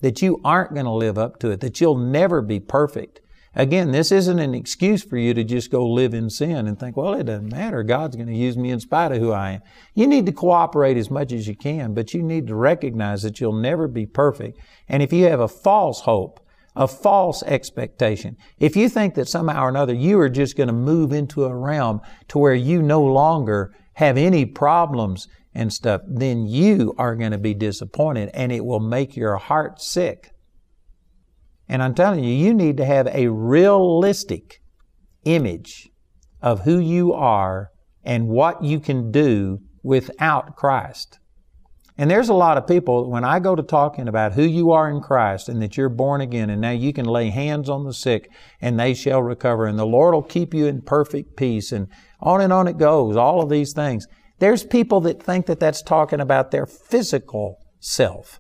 that 0.02 0.22
you 0.22 0.42
aren't 0.44 0.74
going 0.74 0.86
to 0.86 0.92
live 0.92 1.18
up 1.18 1.40
to 1.40 1.52
it, 1.52 1.62
that 1.62 1.80
you'll 1.80 1.98
never 1.98 2.42
be 2.42 2.60
perfect. 2.60 3.22
Again, 3.56 3.92
this 3.92 4.12
isn't 4.12 4.40
an 4.40 4.56
excuse 4.56 5.04
for 5.04 5.16
you 5.16 5.34
to 5.36 5.44
just 5.44 5.70
go 5.70 5.88
live 5.88 6.16
in 6.16 6.32
sin 6.32 6.68
and 6.68 6.80
think, 6.80 6.98
well, 6.98 7.14
it 7.14 7.26
doesn't 7.26 7.52
matter. 7.52 7.84
God's 7.84 8.16
going 8.16 8.28
to 8.28 8.36
use 8.36 8.58
me 8.58 8.72
in 8.72 8.80
spite 8.80 9.12
of 9.12 9.20
who 9.20 9.32
I 9.32 9.52
am. 9.52 9.62
You 9.94 10.08
need 10.08 10.26
to 10.26 10.32
cooperate 10.32 10.98
as 10.98 11.12
much 11.12 11.32
as 11.32 11.48
you 11.48 11.56
can, 11.56 11.94
but 11.94 12.16
you 12.16 12.24
need 12.24 12.48
to 12.48 12.56
recognize 12.56 13.22
that 13.22 13.40
you'll 13.40 13.54
never 13.54 13.88
be 13.88 14.08
perfect. 14.08 14.60
And 14.90 15.04
if 15.04 15.14
you 15.14 15.26
have 15.26 15.40
a 15.40 15.48
false 15.48 16.02
hope, 16.02 16.40
a 16.76 16.88
false 16.88 17.44
expectation. 17.44 18.36
If 18.58 18.76
you 18.76 18.90
think 18.90 19.14
that 19.14 19.28
somehow 19.28 19.66
or 19.66 19.70
another 19.70 19.94
you 19.94 20.20
are 20.20 20.30
just 20.30 20.58
going 20.58 20.68
to 20.68 20.74
move 20.74 21.14
into 21.14 21.46
a 21.46 21.56
realm 21.56 22.02
to 22.30 22.40
where 22.40 22.56
you 22.56 22.82
no 22.82 23.04
longer 23.04 23.72
have 23.94 24.18
any 24.18 24.46
problems 24.46 25.28
and 25.54 25.72
stuff, 25.72 26.02
then 26.08 26.46
you 26.46 26.94
are 26.98 27.16
going 27.16 27.32
to 27.32 27.38
be 27.38 27.54
disappointed 27.54 28.30
and 28.34 28.52
it 28.52 28.66
will 28.66 28.80
make 28.80 29.16
your 29.16 29.38
heart 29.38 29.82
sick. 29.82 30.32
And 31.68 31.82
I'm 31.82 31.96
telling 31.96 32.24
you, 32.24 32.34
you 32.34 32.54
need 32.54 32.78
to 32.78 32.86
have 32.86 33.08
a 33.08 33.28
realistic 33.28 34.60
image 35.24 35.90
of 36.42 36.62
who 36.62 36.78
you 36.80 37.14
are 37.14 37.70
and 38.04 38.28
what 38.28 38.64
you 38.64 38.80
can 38.80 39.12
do 39.12 39.60
without 39.82 40.56
Christ. 40.56 41.20
And 41.98 42.10
there's 42.10 42.30
a 42.30 42.34
lot 42.34 42.58
of 42.58 42.66
people, 42.66 43.10
when 43.10 43.24
I 43.24 43.40
go 43.40 43.56
to 43.56 43.62
talking 43.62 44.08
about 44.08 44.34
who 44.34 44.44
you 44.44 44.72
are 44.72 44.90
in 44.90 45.00
Christ 45.00 45.48
and 45.48 45.62
that 45.62 45.78
you're 45.78 45.90
born 45.90 46.22
again 46.22 46.50
and 46.50 46.60
now 46.60 46.72
you 46.72 46.92
can 46.92 47.06
lay 47.06 47.30
hands 47.30 47.70
on 47.70 47.84
the 47.84 47.94
sick 47.94 48.32
and 48.60 48.80
they 48.80 48.96
shall 48.96 49.22
recover 49.22 49.68
and 49.68 49.78
the 49.78 49.86
Lord 49.86 50.16
will 50.16 50.24
keep 50.24 50.56
you 50.56 50.66
in 50.66 50.82
perfect 50.82 51.38
peace 51.38 51.72
and 51.72 51.88
on 52.24 52.42
and 52.42 52.52
on 52.52 52.68
it 52.68 52.78
goes, 52.78 53.16
all 53.16 53.44
of 53.44 53.50
these 53.50 53.74
things. 53.74 54.08
There's 54.40 54.64
people 54.64 55.02
that 55.02 55.22
think 55.22 55.46
that 55.46 55.60
that's 55.60 55.84
talking 55.84 56.20
about 56.20 56.52
their 56.52 56.66
physical 56.66 57.60
self. 57.80 58.40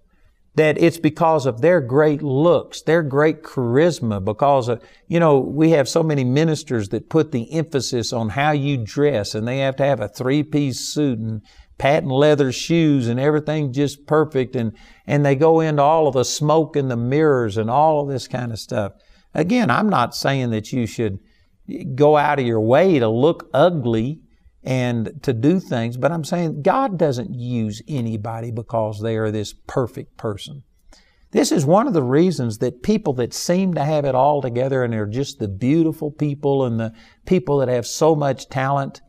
That 0.56 0.78
it's 0.78 1.00
because 1.00 1.48
of 1.48 1.62
their 1.62 1.82
great 1.82 2.22
looks, 2.22 2.84
their 2.84 3.02
great 3.02 3.42
charisma, 3.42 4.24
because 4.24 4.70
of, 4.70 4.84
you 5.08 5.20
know, 5.20 5.40
we 5.40 5.72
have 5.72 5.90
so 5.90 6.04
many 6.04 6.24
ministers 6.24 6.90
that 6.90 7.10
put 7.10 7.32
the 7.32 7.52
emphasis 7.52 8.14
on 8.14 8.30
how 8.30 8.52
you 8.52 8.78
dress 8.78 9.34
and 9.34 9.48
they 9.48 9.58
have 9.60 9.76
to 9.78 9.86
have 9.86 10.00
a 10.00 10.08
three-piece 10.08 10.80
suit 10.80 11.18
and 11.18 11.42
patent 11.80 12.12
leather 12.12 12.52
shoes 12.52 13.08
and 13.08 13.20
everything 13.20 13.74
just 13.74 14.06
perfect 14.06 14.56
and, 14.56 14.78
and 15.08 15.26
they 15.26 15.36
go 15.36 15.60
into 15.60 15.82
all 15.82 16.08
of 16.08 16.14
the 16.14 16.24
smoke 16.24 16.76
and 16.76 16.92
the 16.92 16.98
mirrors 16.98 17.58
and 17.58 17.72
all 17.72 18.04
of 18.04 18.10
this 18.10 18.28
kind 18.28 18.52
of 18.52 18.60
stuff. 18.60 18.94
Again, 19.34 19.72
I'm 19.72 19.90
not 19.90 20.16
saying 20.16 20.52
that 20.52 20.72
you 20.72 20.86
should 20.86 21.18
go 21.96 22.18
out 22.18 22.40
of 22.40 22.46
your 22.46 22.62
way 22.62 23.00
to 23.00 23.08
look 23.08 23.50
ugly 23.54 24.22
and 24.64 25.22
to 25.24 25.34
do 25.34 25.60
things, 25.60 25.98
but 25.98 26.12
I'm 26.12 26.24
saying 26.24 26.62
God 26.62 26.98
doesn't 26.98 27.34
use 27.34 27.82
anybody 27.88 28.52
because 28.52 29.02
they 29.02 29.18
are 29.18 29.32
this 29.32 29.54
perfect 29.54 30.18
person. 30.18 30.64
This 31.32 31.52
is 31.52 31.66
one 31.66 31.88
of 31.88 31.94
the 31.94 32.04
reasons 32.04 32.60
that 32.60 32.84
people 32.84 33.14
that 33.14 33.34
seem 33.34 33.74
to 33.74 33.84
have 33.84 34.06
it 34.06 34.16
all 34.16 34.42
together 34.42 34.84
and 34.84 34.94
they're 34.94 35.08
just 35.08 35.40
the 35.40 35.48
beautiful 35.48 36.12
people 36.12 36.64
and 36.64 36.80
the 36.80 36.94
people 37.26 37.58
that 37.58 37.70
have 37.70 37.88
so 37.88 38.16
much 38.16 38.50
talent, 38.50 39.02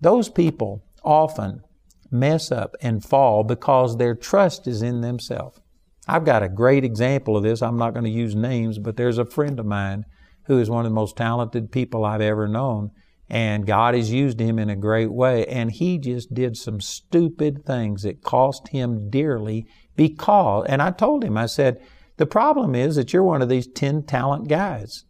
those 0.00 0.28
people 0.28 0.84
often 1.04 1.62
mess 2.10 2.50
up 2.50 2.74
and 2.82 3.04
fall 3.04 3.44
because 3.44 3.96
their 3.96 4.14
trust 4.14 4.66
is 4.66 4.82
in 4.82 5.02
themselves. 5.02 5.60
I've 6.06 6.24
got 6.24 6.42
a 6.42 6.48
great 6.48 6.84
example 6.84 7.36
of 7.36 7.44
this. 7.44 7.62
I'm 7.62 7.78
not 7.78 7.92
going 7.92 8.04
to 8.04 8.10
use 8.10 8.34
names, 8.34 8.78
but 8.78 8.96
there's 8.96 9.18
a 9.18 9.24
friend 9.24 9.60
of 9.60 9.66
mine 9.66 10.04
who 10.48 10.58
is 10.58 10.68
one 10.68 10.84
of 10.84 10.90
the 10.90 10.94
most 10.94 11.16
talented 11.16 11.70
people 11.70 12.04
I've 12.04 12.20
ever 12.20 12.48
known. 12.48 12.90
And 13.30 13.66
God 13.66 13.94
has 13.94 14.10
used 14.10 14.40
him 14.40 14.58
in 14.58 14.70
a 14.70 14.76
great 14.76 15.12
way. 15.12 15.46
And 15.46 15.70
he 15.70 15.98
just 15.98 16.32
did 16.34 16.56
some 16.56 16.80
stupid 16.80 17.64
things 17.64 18.02
that 18.02 18.24
cost 18.24 18.68
him 18.68 19.10
dearly 19.10 19.66
because, 19.94 20.66
and 20.68 20.80
I 20.80 20.90
told 20.90 21.22
him, 21.22 21.36
I 21.36 21.46
said, 21.46 21.80
the 22.16 22.26
problem 22.26 22.74
is 22.74 22.96
that 22.96 23.12
you're 23.12 23.22
one 23.22 23.42
of 23.42 23.50
these 23.50 23.66
10 23.66 24.04
talent 24.04 24.48
guys. 24.48 25.04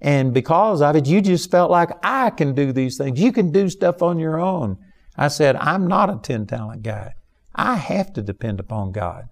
And 0.00 0.32
because 0.32 0.80
of 0.80 0.94
it, 0.94 1.08
you 1.08 1.20
just 1.20 1.50
felt 1.50 1.70
like 1.70 1.90
I 2.04 2.30
can 2.30 2.54
do 2.54 2.72
these 2.72 2.96
things. 2.96 3.20
You 3.20 3.32
can 3.32 3.50
do 3.50 3.68
stuff 3.68 4.00
on 4.00 4.20
your 4.20 4.38
own. 4.38 4.78
I 5.16 5.26
said, 5.26 5.56
I'm 5.56 5.88
not 5.88 6.08
a 6.08 6.20
10 6.22 6.46
talent 6.46 6.84
guy. 6.84 7.14
I 7.52 7.74
have 7.74 8.12
to 8.12 8.22
depend 8.22 8.60
upon 8.60 8.92
God. 8.92 9.24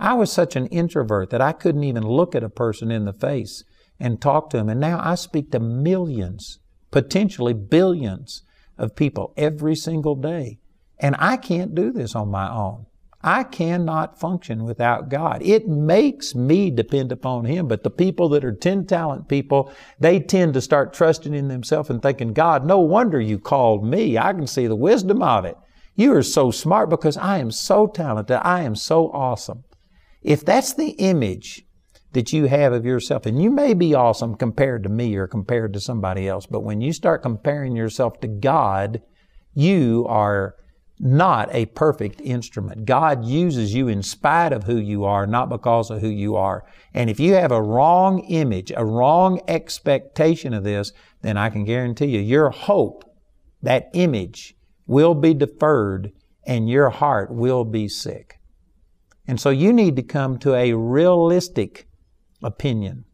I 0.00 0.14
was 0.14 0.32
such 0.32 0.56
an 0.56 0.66
introvert 0.68 1.28
that 1.30 1.42
I 1.42 1.52
couldn't 1.52 1.84
even 1.84 2.02
look 2.02 2.34
at 2.34 2.42
a 2.42 2.48
person 2.48 2.90
in 2.90 3.04
the 3.04 3.12
face 3.12 3.62
and 4.04 4.20
talk 4.20 4.50
to 4.50 4.58
them. 4.58 4.68
And 4.68 4.78
now 4.78 5.00
I 5.02 5.14
speak 5.14 5.50
to 5.52 5.58
millions, 5.58 6.58
potentially 6.90 7.54
billions 7.54 8.42
of 8.76 8.94
people 8.94 9.32
every 9.34 9.74
single 9.74 10.14
day. 10.14 10.58
And 10.98 11.16
I 11.18 11.38
can't 11.38 11.74
do 11.74 11.90
this 11.90 12.14
on 12.14 12.30
my 12.30 12.50
own. 12.50 12.84
I 13.22 13.44
cannot 13.44 14.20
function 14.20 14.64
without 14.64 15.08
God. 15.08 15.42
It 15.42 15.66
makes 15.66 16.34
me 16.34 16.70
depend 16.70 17.12
upon 17.12 17.46
Him. 17.46 17.66
But 17.66 17.82
the 17.82 17.90
people 17.90 18.28
that 18.28 18.44
are 18.44 18.52
10 18.52 18.84
talent 18.84 19.26
people, 19.26 19.72
they 19.98 20.20
tend 20.20 20.52
to 20.52 20.60
start 20.60 20.92
trusting 20.92 21.32
in 21.32 21.48
themselves 21.48 21.88
and 21.88 22.02
thinking, 22.02 22.34
God, 22.34 22.66
no 22.66 22.80
wonder 22.80 23.18
you 23.18 23.38
called 23.38 23.86
me. 23.86 24.18
I 24.18 24.34
can 24.34 24.46
see 24.46 24.66
the 24.66 24.76
wisdom 24.76 25.22
of 25.22 25.46
it. 25.46 25.56
You 25.94 26.12
are 26.14 26.22
so 26.22 26.50
smart 26.50 26.90
because 26.90 27.16
I 27.16 27.38
am 27.38 27.50
so 27.50 27.86
talented. 27.86 28.38
I 28.42 28.64
am 28.64 28.76
so 28.76 29.10
awesome. 29.12 29.64
If 30.20 30.44
that's 30.44 30.74
the 30.74 30.90
image 30.90 31.64
that 32.14 32.32
you 32.32 32.46
have 32.46 32.72
of 32.72 32.84
yourself, 32.84 33.26
and 33.26 33.42
you 33.42 33.50
may 33.50 33.74
be 33.74 33.94
awesome 33.94 34.34
compared 34.34 34.82
to 34.84 34.88
me 34.88 35.14
or 35.16 35.26
compared 35.26 35.72
to 35.74 35.80
somebody 35.80 36.26
else, 36.26 36.46
but 36.46 36.62
when 36.62 36.80
you 36.80 36.92
start 36.92 37.22
comparing 37.22 37.76
yourself 37.76 38.18
to 38.20 38.28
God, 38.28 39.02
you 39.52 40.06
are 40.08 40.54
not 40.98 41.52
a 41.52 41.66
perfect 41.66 42.20
instrument. 42.20 42.84
God 42.84 43.24
uses 43.24 43.74
you 43.74 43.88
in 43.88 44.02
spite 44.02 44.52
of 44.52 44.64
who 44.64 44.76
you 44.76 45.04
are, 45.04 45.26
not 45.26 45.48
because 45.48 45.90
of 45.90 46.00
who 46.00 46.08
you 46.08 46.36
are. 46.36 46.64
And 46.92 47.10
if 47.10 47.18
you 47.18 47.34
have 47.34 47.52
a 47.52 47.62
wrong 47.62 48.20
image, 48.20 48.72
a 48.76 48.84
wrong 48.84 49.40
expectation 49.48 50.54
of 50.54 50.64
this, 50.64 50.92
then 51.22 51.36
I 51.36 51.50
can 51.50 51.64
guarantee 51.64 52.06
you 52.06 52.20
your 52.20 52.50
hope, 52.50 53.04
that 53.62 53.90
image, 53.92 54.54
will 54.86 55.14
be 55.14 55.34
deferred 55.34 56.12
and 56.46 56.68
your 56.68 56.90
heart 56.90 57.34
will 57.34 57.64
be 57.64 57.88
sick. 57.88 58.38
And 59.26 59.40
so 59.40 59.50
you 59.50 59.72
need 59.72 59.96
to 59.96 60.02
come 60.02 60.38
to 60.38 60.54
a 60.54 60.74
realistic 60.74 61.88
opinion 62.44 63.04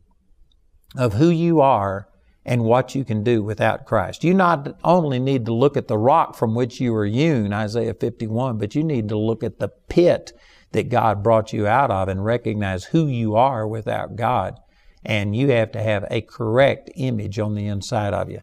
of 0.97 1.15
who 1.15 1.31
you 1.31 1.61
are 1.61 2.09
and 2.45 2.65
what 2.65 2.95
you 2.95 3.05
can 3.05 3.23
do 3.23 3.43
without 3.43 3.87
Christ. 3.87 4.25
You 4.25 4.35
not 4.35 4.77
only 4.83 5.19
need 5.19 5.47
to 5.47 5.55
look 5.55 5.77
at 5.77 5.89
the 5.89 5.99
rock 5.99 6.35
from 6.35 6.55
which 6.55 6.81
you 6.81 6.93
were 6.93 7.07
hewn, 7.07 7.53
Isaiah 7.53 7.95
51, 7.95 8.59
but 8.59 8.75
you 8.75 8.83
need 8.83 9.09
to 9.11 9.19
look 9.19 9.45
at 9.45 9.59
the 9.59 9.69
pit 9.89 10.33
that 10.73 10.89
God 10.89 11.23
brought 11.23 11.53
you 11.53 11.67
out 11.67 11.91
of 11.91 12.09
and 12.09 12.25
recognize 12.25 12.85
who 12.85 13.07
you 13.07 13.35
are 13.37 13.67
without 13.67 14.17
God. 14.17 14.59
And 15.05 15.35
you 15.35 15.49
have 15.49 15.73
to 15.73 15.83
have 15.83 16.07
a 16.11 16.21
correct 16.21 16.91
image 16.97 17.39
on 17.39 17.55
the 17.55 17.67
inside 17.67 18.15
of 18.15 18.31
you. 18.31 18.41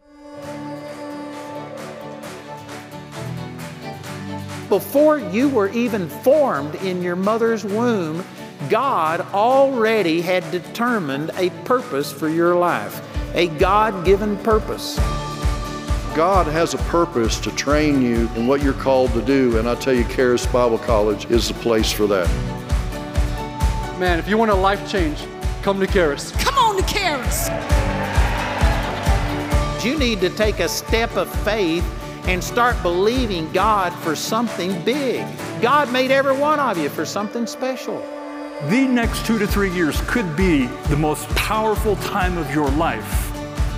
Before 4.70 5.18
you 5.18 5.48
were 5.50 5.70
even 5.70 6.10
formed 6.10 6.76
in 6.76 7.02
your 7.02 7.16
mother's 7.16 7.64
womb, 7.64 8.26
God 8.70 9.22
already 9.34 10.22
had 10.22 10.50
determined 10.52 11.32
a 11.36 11.50
purpose 11.66 12.12
for 12.12 12.30
your 12.30 12.56
life 12.56 13.02
a 13.34 13.48
God 13.48 14.04
given 14.04 14.38
purpose. 14.38 14.98
God 16.16 16.48
has 16.48 16.74
a 16.74 16.78
purpose 16.90 17.40
to 17.42 17.52
train 17.52 18.02
you 18.02 18.28
in 18.36 18.48
what 18.48 18.64
you're 18.64 18.74
called 18.74 19.14
to 19.14 19.22
do, 19.22 19.60
and 19.60 19.70
I 19.70 19.76
tell 19.76 19.94
you, 19.94 20.04
Charis 20.06 20.48
Bible 20.48 20.80
College 20.80 21.30
is 21.30 21.50
the 21.50 21.54
place 21.56 21.92
for 21.92 22.08
that. 22.08 22.28
Man, 24.00 24.18
if 24.18 24.28
you 24.28 24.38
want 24.38 24.50
a 24.50 24.56
life 24.56 24.90
change, 24.90 25.20
come 25.62 25.80
to 25.80 25.86
Charis. 25.86 26.32
Come 26.38 26.56
on 26.58 26.78
to 26.78 26.84
Charis. 26.92 27.50
You 29.86 30.00
need 30.00 30.20
to 30.22 30.30
take 30.32 30.60
a 30.60 30.68
step 30.68 31.16
of 31.16 31.32
faith 31.44 31.86
and 32.28 32.44
start 32.44 32.82
believing 32.82 33.52
God 33.52 33.94
for 34.00 34.16
something 34.16 34.84
big. 34.84 35.26
God 35.62 35.92
made 35.94 36.10
every 36.10 36.36
one 36.36 36.60
of 36.60 36.78
you 36.78 36.90
for 36.90 37.06
something 37.06 37.46
special. 37.46 38.17
The 38.64 38.88
next 38.88 39.24
two 39.28 39.38
to 39.38 39.46
three 39.46 39.72
years 39.72 40.02
could 40.08 40.36
be 40.36 40.66
the 40.90 40.98
most 40.98 41.30
powerful 41.36 41.96
time 41.98 42.40
of 42.40 42.52
your 42.52 42.72
life. 42.72 43.32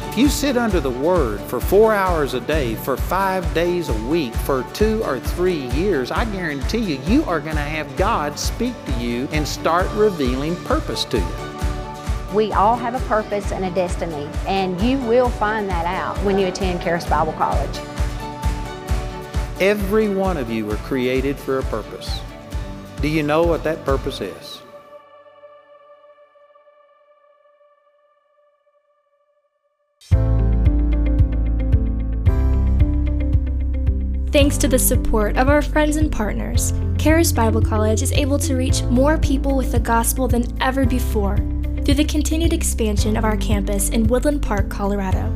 If 0.08 0.18
you 0.18 0.30
sit 0.30 0.56
under 0.56 0.80
the 0.80 0.90
Word 0.90 1.42
for 1.42 1.60
four 1.60 1.94
hours 1.94 2.34
a 2.34 2.40
day, 2.40 2.76
for 2.76 2.96
five 2.96 3.54
days 3.54 3.90
a 3.90 4.08
week, 4.08 4.34
for 4.34 4.64
two 4.74 5.04
or 5.04 5.20
three 5.20 5.68
years, 5.72 6.12
I 6.12 6.24
guarantee 6.24 6.78
you, 6.78 7.02
you 7.02 7.26
are 7.26 7.42
going 7.42 7.58
to 7.58 7.62
have 7.62 7.94
God 7.98 8.40
speak 8.40 8.74
to 8.86 8.94
you 8.94 9.28
and 9.34 9.46
start 9.46 9.86
revealing 9.96 10.56
purpose 10.64 11.04
to 11.06 11.18
you. 11.18 12.34
We 12.34 12.54
all 12.54 12.78
have 12.78 12.96
a 12.96 13.06
purpose 13.10 13.52
and 13.52 13.66
a 13.66 13.72
destiny, 13.72 14.30
and 14.48 14.80
you 14.80 14.98
will 15.00 15.30
find 15.30 15.68
that 15.68 15.88
out 15.88 16.18
when 16.24 16.40
you 16.40 16.48
attend 16.48 16.82
Charis 16.82 17.06
Bible 17.06 17.34
College. 17.34 17.78
Every 19.60 20.08
one 20.08 20.38
of 20.38 20.50
you 20.50 20.72
are 20.72 20.78
created 20.78 21.38
for 21.38 21.60
a 21.60 21.64
purpose. 21.64 22.22
Do 23.02 23.10
you 23.10 23.24
know 23.24 23.44
what 23.44 23.66
that 23.66 23.84
purpose 23.84 24.22
is? 24.22 24.62
Thanks 34.32 34.58
to 34.60 34.68
the 34.68 34.78
support 34.78 35.38
of 35.38 35.50
our 35.50 35.62
friends 35.64 35.96
and 35.96 36.12
partners, 36.12 36.72
Charis 37.00 37.32
Bible 37.32 37.64
College 37.64 38.04
is 38.04 38.12
able 38.12 38.38
to 38.40 38.56
reach 38.56 38.84
more 38.84 39.18
people 39.18 39.58
with 39.58 39.72
the 39.72 39.80
gospel 39.80 40.28
than 40.28 40.46
ever 40.62 40.86
before 40.86 41.38
through 41.84 41.96
the 41.96 42.06
continued 42.06 42.54
expansion 42.54 43.18
of 43.18 43.26
our 43.26 43.38
campus 43.38 43.90
in 43.90 44.06
Woodland 44.06 44.44
Park, 44.44 44.70
Colorado. 44.70 45.36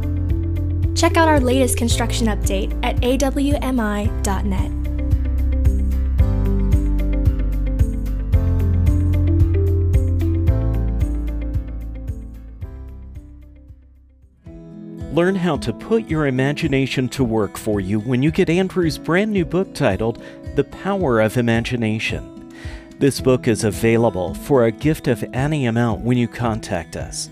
Check 0.94 1.18
out 1.18 1.28
our 1.28 1.40
latest 1.40 1.76
construction 1.76 2.28
update 2.28 2.80
at 2.86 2.98
awmi.net. 2.98 4.83
Learn 15.14 15.36
how 15.36 15.58
to 15.58 15.72
put 15.72 16.10
your 16.10 16.26
imagination 16.26 17.08
to 17.10 17.24
work 17.24 17.56
for 17.56 17.80
you 17.80 18.00
when 18.00 18.24
you 18.24 18.32
get 18.32 18.50
Andrew's 18.50 18.98
brand 18.98 19.32
new 19.32 19.46
book 19.46 19.72
titled 19.76 20.24
The 20.56 20.64
Power 20.64 21.22
of 21.22 21.38
Imagination. 21.38 22.52
This 22.98 23.22
book 23.22 23.48
is 23.48 23.64
available 23.64 24.34
for 24.34 24.66
a 24.66 24.72
gift 24.72 25.08
of 25.08 25.24
any 25.32 25.68
amount 25.68 26.02
when 26.02 26.18
you 26.18 26.28
contact 26.28 26.96
us. 26.96 27.30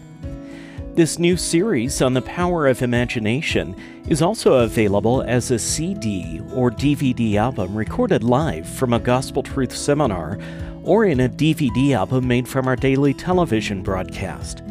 This 0.93 1.17
new 1.17 1.35
series 1.35 2.03
on 2.03 2.13
the 2.13 2.21
power 2.21 2.67
of 2.67 2.83
imagination 2.83 3.75
is 4.07 4.21
also 4.21 4.59
available 4.59 5.23
as 5.23 5.49
a 5.49 5.57
CD 5.57 6.39
or 6.53 6.69
DVD 6.69 7.33
album 7.37 7.73
recorded 7.73 8.23
live 8.23 8.69
from 8.69 8.93
a 8.93 8.99
Gospel 8.99 9.41
Truth 9.41 9.75
seminar 9.75 10.37
or 10.83 11.05
in 11.05 11.21
a 11.21 11.29
DVD 11.29 11.95
album 11.95 12.27
made 12.27 12.47
from 12.47 12.67
our 12.67 12.75
daily 12.75 13.15
television 13.15 13.81
broadcast. 13.81 14.61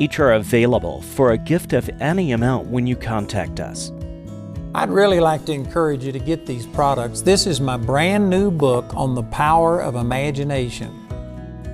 Each 0.00 0.18
are 0.18 0.32
available 0.32 1.02
for 1.02 1.32
a 1.32 1.36
gift 1.36 1.74
of 1.74 1.90
any 2.00 2.32
amount 2.32 2.68
when 2.68 2.86
you 2.86 2.96
contact 2.96 3.60
us. 3.60 3.92
I'd 4.74 4.88
really 4.88 5.20
like 5.20 5.44
to 5.44 5.52
encourage 5.52 6.02
you 6.02 6.10
to 6.10 6.18
get 6.18 6.46
these 6.46 6.64
products. 6.64 7.20
This 7.20 7.46
is 7.46 7.60
my 7.60 7.76
brand 7.76 8.30
new 8.30 8.50
book 8.50 8.96
on 8.96 9.14
the 9.14 9.24
power 9.24 9.82
of 9.82 9.96
imagination. 9.96 10.88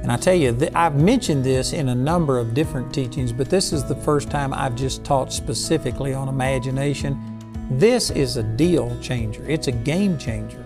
And 0.02 0.10
I 0.10 0.16
tell 0.16 0.34
you, 0.34 0.58
I've 0.74 0.96
mentioned 0.96 1.44
this 1.44 1.72
in 1.72 1.90
a 1.90 1.94
number 1.94 2.40
of 2.40 2.52
different 2.52 2.92
teachings, 2.92 3.32
but 3.32 3.48
this 3.48 3.72
is 3.72 3.84
the 3.84 3.94
first 3.94 4.28
time 4.28 4.52
I've 4.52 4.74
just 4.74 5.04
taught 5.04 5.32
specifically 5.32 6.12
on 6.12 6.28
imagination. 6.28 7.38
This 7.70 8.10
is 8.10 8.38
a 8.38 8.42
deal 8.42 8.98
changer, 9.00 9.44
it's 9.48 9.68
a 9.68 9.72
game 9.72 10.18
changer, 10.18 10.64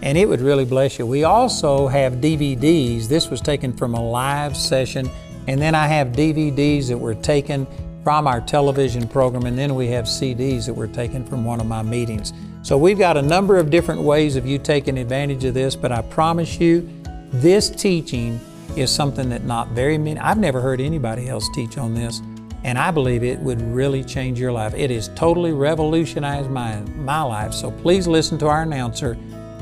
and 0.00 0.16
it 0.16 0.26
would 0.26 0.40
really 0.40 0.64
bless 0.64 0.98
you. 0.98 1.04
We 1.04 1.24
also 1.24 1.86
have 1.86 2.14
DVDs. 2.14 3.08
This 3.08 3.28
was 3.28 3.42
taken 3.42 3.74
from 3.74 3.92
a 3.92 4.02
live 4.02 4.56
session 4.56 5.10
and 5.46 5.60
then 5.60 5.74
I 5.74 5.86
have 5.86 6.08
DVDs 6.08 6.88
that 6.88 6.98
were 6.98 7.14
taken 7.14 7.66
from 8.02 8.26
our 8.26 8.40
television 8.40 9.08
program, 9.08 9.46
and 9.46 9.58
then 9.58 9.74
we 9.74 9.88
have 9.88 10.04
CDs 10.04 10.66
that 10.66 10.74
were 10.74 10.86
taken 10.86 11.24
from 11.24 11.44
one 11.44 11.60
of 11.60 11.66
my 11.66 11.82
meetings. 11.82 12.32
So 12.62 12.78
we've 12.78 12.98
got 12.98 13.16
a 13.16 13.22
number 13.22 13.56
of 13.58 13.70
different 13.70 14.02
ways 14.02 14.36
of 14.36 14.46
you 14.46 14.58
taking 14.58 14.98
advantage 14.98 15.44
of 15.44 15.54
this, 15.54 15.74
but 15.74 15.92
I 15.92 16.02
promise 16.02 16.60
you, 16.60 16.88
this 17.32 17.68
teaching 17.70 18.40
is 18.76 18.90
something 18.90 19.28
that 19.30 19.44
not 19.44 19.68
very 19.68 19.98
many, 19.98 20.20
I've 20.20 20.38
never 20.38 20.60
heard 20.60 20.80
anybody 20.80 21.28
else 21.28 21.48
teach 21.54 21.78
on 21.78 21.94
this, 21.94 22.20
and 22.62 22.78
I 22.78 22.90
believe 22.90 23.22
it 23.22 23.38
would 23.40 23.60
really 23.60 24.02
change 24.04 24.40
your 24.40 24.52
life. 24.52 24.74
It 24.74 24.90
has 24.90 25.08
totally 25.08 25.52
revolutionized 25.52 26.50
my, 26.50 26.80
my 26.96 27.22
life. 27.22 27.52
So 27.52 27.70
please 27.70 28.06
listen 28.06 28.38
to 28.38 28.48
our 28.48 28.62
announcer 28.62 29.16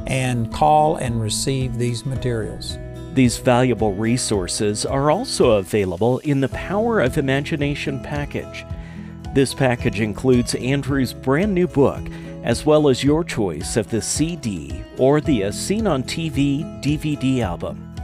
and 0.06 0.52
call 0.52 0.96
and 0.96 1.20
receive 1.20 1.78
these 1.78 2.06
materials. 2.06 2.76
These 3.14 3.38
valuable 3.38 3.92
resources 3.92 4.87
are 4.87 5.11
also 5.11 5.53
available 5.53 6.18
in 6.20 6.40
the 6.40 6.48
Power 6.48 7.01
of 7.01 7.18
Imagination 7.18 8.01
package. 8.01 8.64
This 9.35 9.53
package 9.53 10.01
includes 10.01 10.55
Andrew's 10.55 11.12
brand 11.12 11.55
new 11.55 11.66
book, 11.66 12.03
as 12.42 12.64
well 12.64 12.88
as 12.88 13.05
your 13.05 13.22
choice 13.22 13.77
of 13.77 13.90
the 13.90 14.01
CD 14.01 14.83
or 14.96 15.20
the 15.20 15.42
As 15.42 15.61
Seen 15.61 15.87
on 15.87 16.03
TV 16.03 16.64
DVD 16.83 17.40
album. 17.40 17.94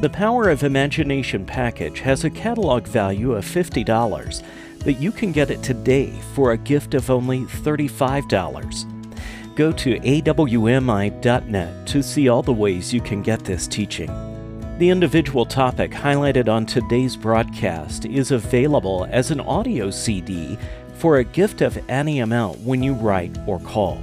The 0.00 0.10
Power 0.10 0.48
of 0.48 0.64
Imagination 0.64 1.46
package 1.46 2.00
has 2.00 2.24
a 2.24 2.30
catalog 2.30 2.88
value 2.88 3.34
of 3.34 3.44
$50, 3.44 4.42
but 4.82 5.00
you 5.00 5.12
can 5.12 5.30
get 5.30 5.50
it 5.50 5.62
today 5.62 6.12
for 6.34 6.50
a 6.50 6.58
gift 6.58 6.94
of 6.94 7.08
only 7.08 7.42
$35 7.42 8.96
go 9.56 9.72
to 9.72 9.98
awmi.net 10.00 11.86
to 11.86 12.02
see 12.02 12.28
all 12.30 12.42
the 12.42 12.52
ways 12.52 12.94
you 12.94 13.00
can 13.00 13.20
get 13.20 13.44
this 13.44 13.66
teaching. 13.66 14.29
The 14.80 14.88
individual 14.88 15.44
topic 15.44 15.90
highlighted 15.90 16.48
on 16.48 16.64
today's 16.64 17.14
broadcast 17.14 18.06
is 18.06 18.30
available 18.30 19.06
as 19.10 19.30
an 19.30 19.38
audio 19.40 19.90
CD 19.90 20.56
for 20.94 21.18
a 21.18 21.24
gift 21.24 21.60
of 21.60 21.78
any 21.90 22.20
amount 22.20 22.60
when 22.60 22.82
you 22.82 22.94
write 22.94 23.36
or 23.46 23.60
call. 23.60 24.00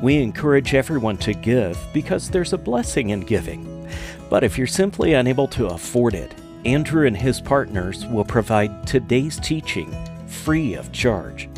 We 0.00 0.16
encourage 0.16 0.72
everyone 0.72 1.18
to 1.18 1.34
give 1.34 1.78
because 1.92 2.30
there's 2.30 2.54
a 2.54 2.58
blessing 2.58 3.10
in 3.10 3.20
giving. 3.20 3.86
But 4.30 4.44
if 4.44 4.56
you're 4.56 4.66
simply 4.66 5.12
unable 5.12 5.46
to 5.48 5.66
afford 5.66 6.14
it, 6.14 6.34
Andrew 6.64 7.06
and 7.06 7.14
his 7.14 7.42
partners 7.42 8.06
will 8.06 8.24
provide 8.24 8.86
today's 8.86 9.38
teaching 9.40 9.94
free 10.26 10.72
of 10.72 10.90
charge. 10.92 11.50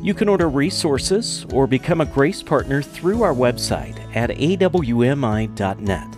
You 0.00 0.14
can 0.14 0.30
order 0.30 0.48
resources 0.48 1.44
or 1.52 1.66
become 1.66 2.00
a 2.00 2.06
grace 2.06 2.42
partner 2.42 2.80
through 2.80 3.22
our 3.24 3.34
website 3.34 3.98
at 4.16 4.30
awmi.net. 4.30 6.17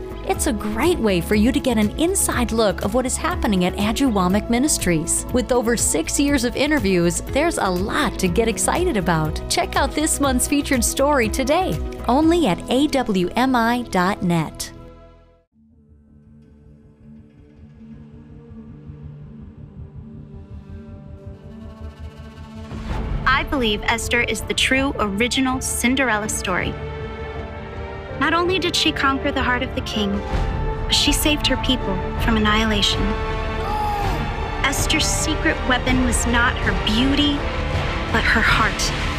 It's 0.31 0.47
a 0.47 0.53
great 0.53 0.97
way 0.97 1.19
for 1.19 1.35
you 1.35 1.51
to 1.51 1.59
get 1.59 1.77
an 1.77 1.89
inside 1.99 2.53
look 2.53 2.85
of 2.85 2.93
what 2.93 3.05
is 3.05 3.17
happening 3.17 3.65
at 3.65 3.73
Wommack 3.75 4.49
Ministries. 4.49 5.25
With 5.33 5.51
over 5.51 5.75
six 5.75 6.17
years 6.21 6.45
of 6.45 6.55
interviews, 6.55 7.19
there's 7.33 7.57
a 7.57 7.69
lot 7.69 8.17
to 8.19 8.29
get 8.29 8.47
excited 8.47 8.95
about. 8.95 9.41
Check 9.49 9.75
out 9.75 9.91
this 9.91 10.21
month's 10.21 10.47
featured 10.47 10.85
story 10.85 11.27
today, 11.27 11.77
only 12.07 12.47
at 12.47 12.59
awmi.net. 12.59 13.11
I 23.27 23.43
believe 23.49 23.81
Esther 23.83 24.21
is 24.21 24.39
the 24.43 24.53
true 24.53 24.93
original 24.97 25.59
Cinderella 25.59 26.29
story. 26.29 26.73
Not 28.21 28.35
only 28.35 28.59
did 28.59 28.75
she 28.75 28.91
conquer 28.91 29.31
the 29.31 29.41
heart 29.41 29.63
of 29.63 29.73
the 29.73 29.81
king, 29.81 30.11
but 30.83 30.91
she 30.91 31.11
saved 31.11 31.47
her 31.47 31.57
people 31.65 31.95
from 32.21 32.37
annihilation. 32.37 33.01
Esther's 34.63 35.07
secret 35.07 35.57
weapon 35.67 36.05
was 36.05 36.27
not 36.27 36.55
her 36.57 36.85
beauty, 36.85 37.33
but 38.11 38.23
her 38.23 38.39
heart. 38.39 39.10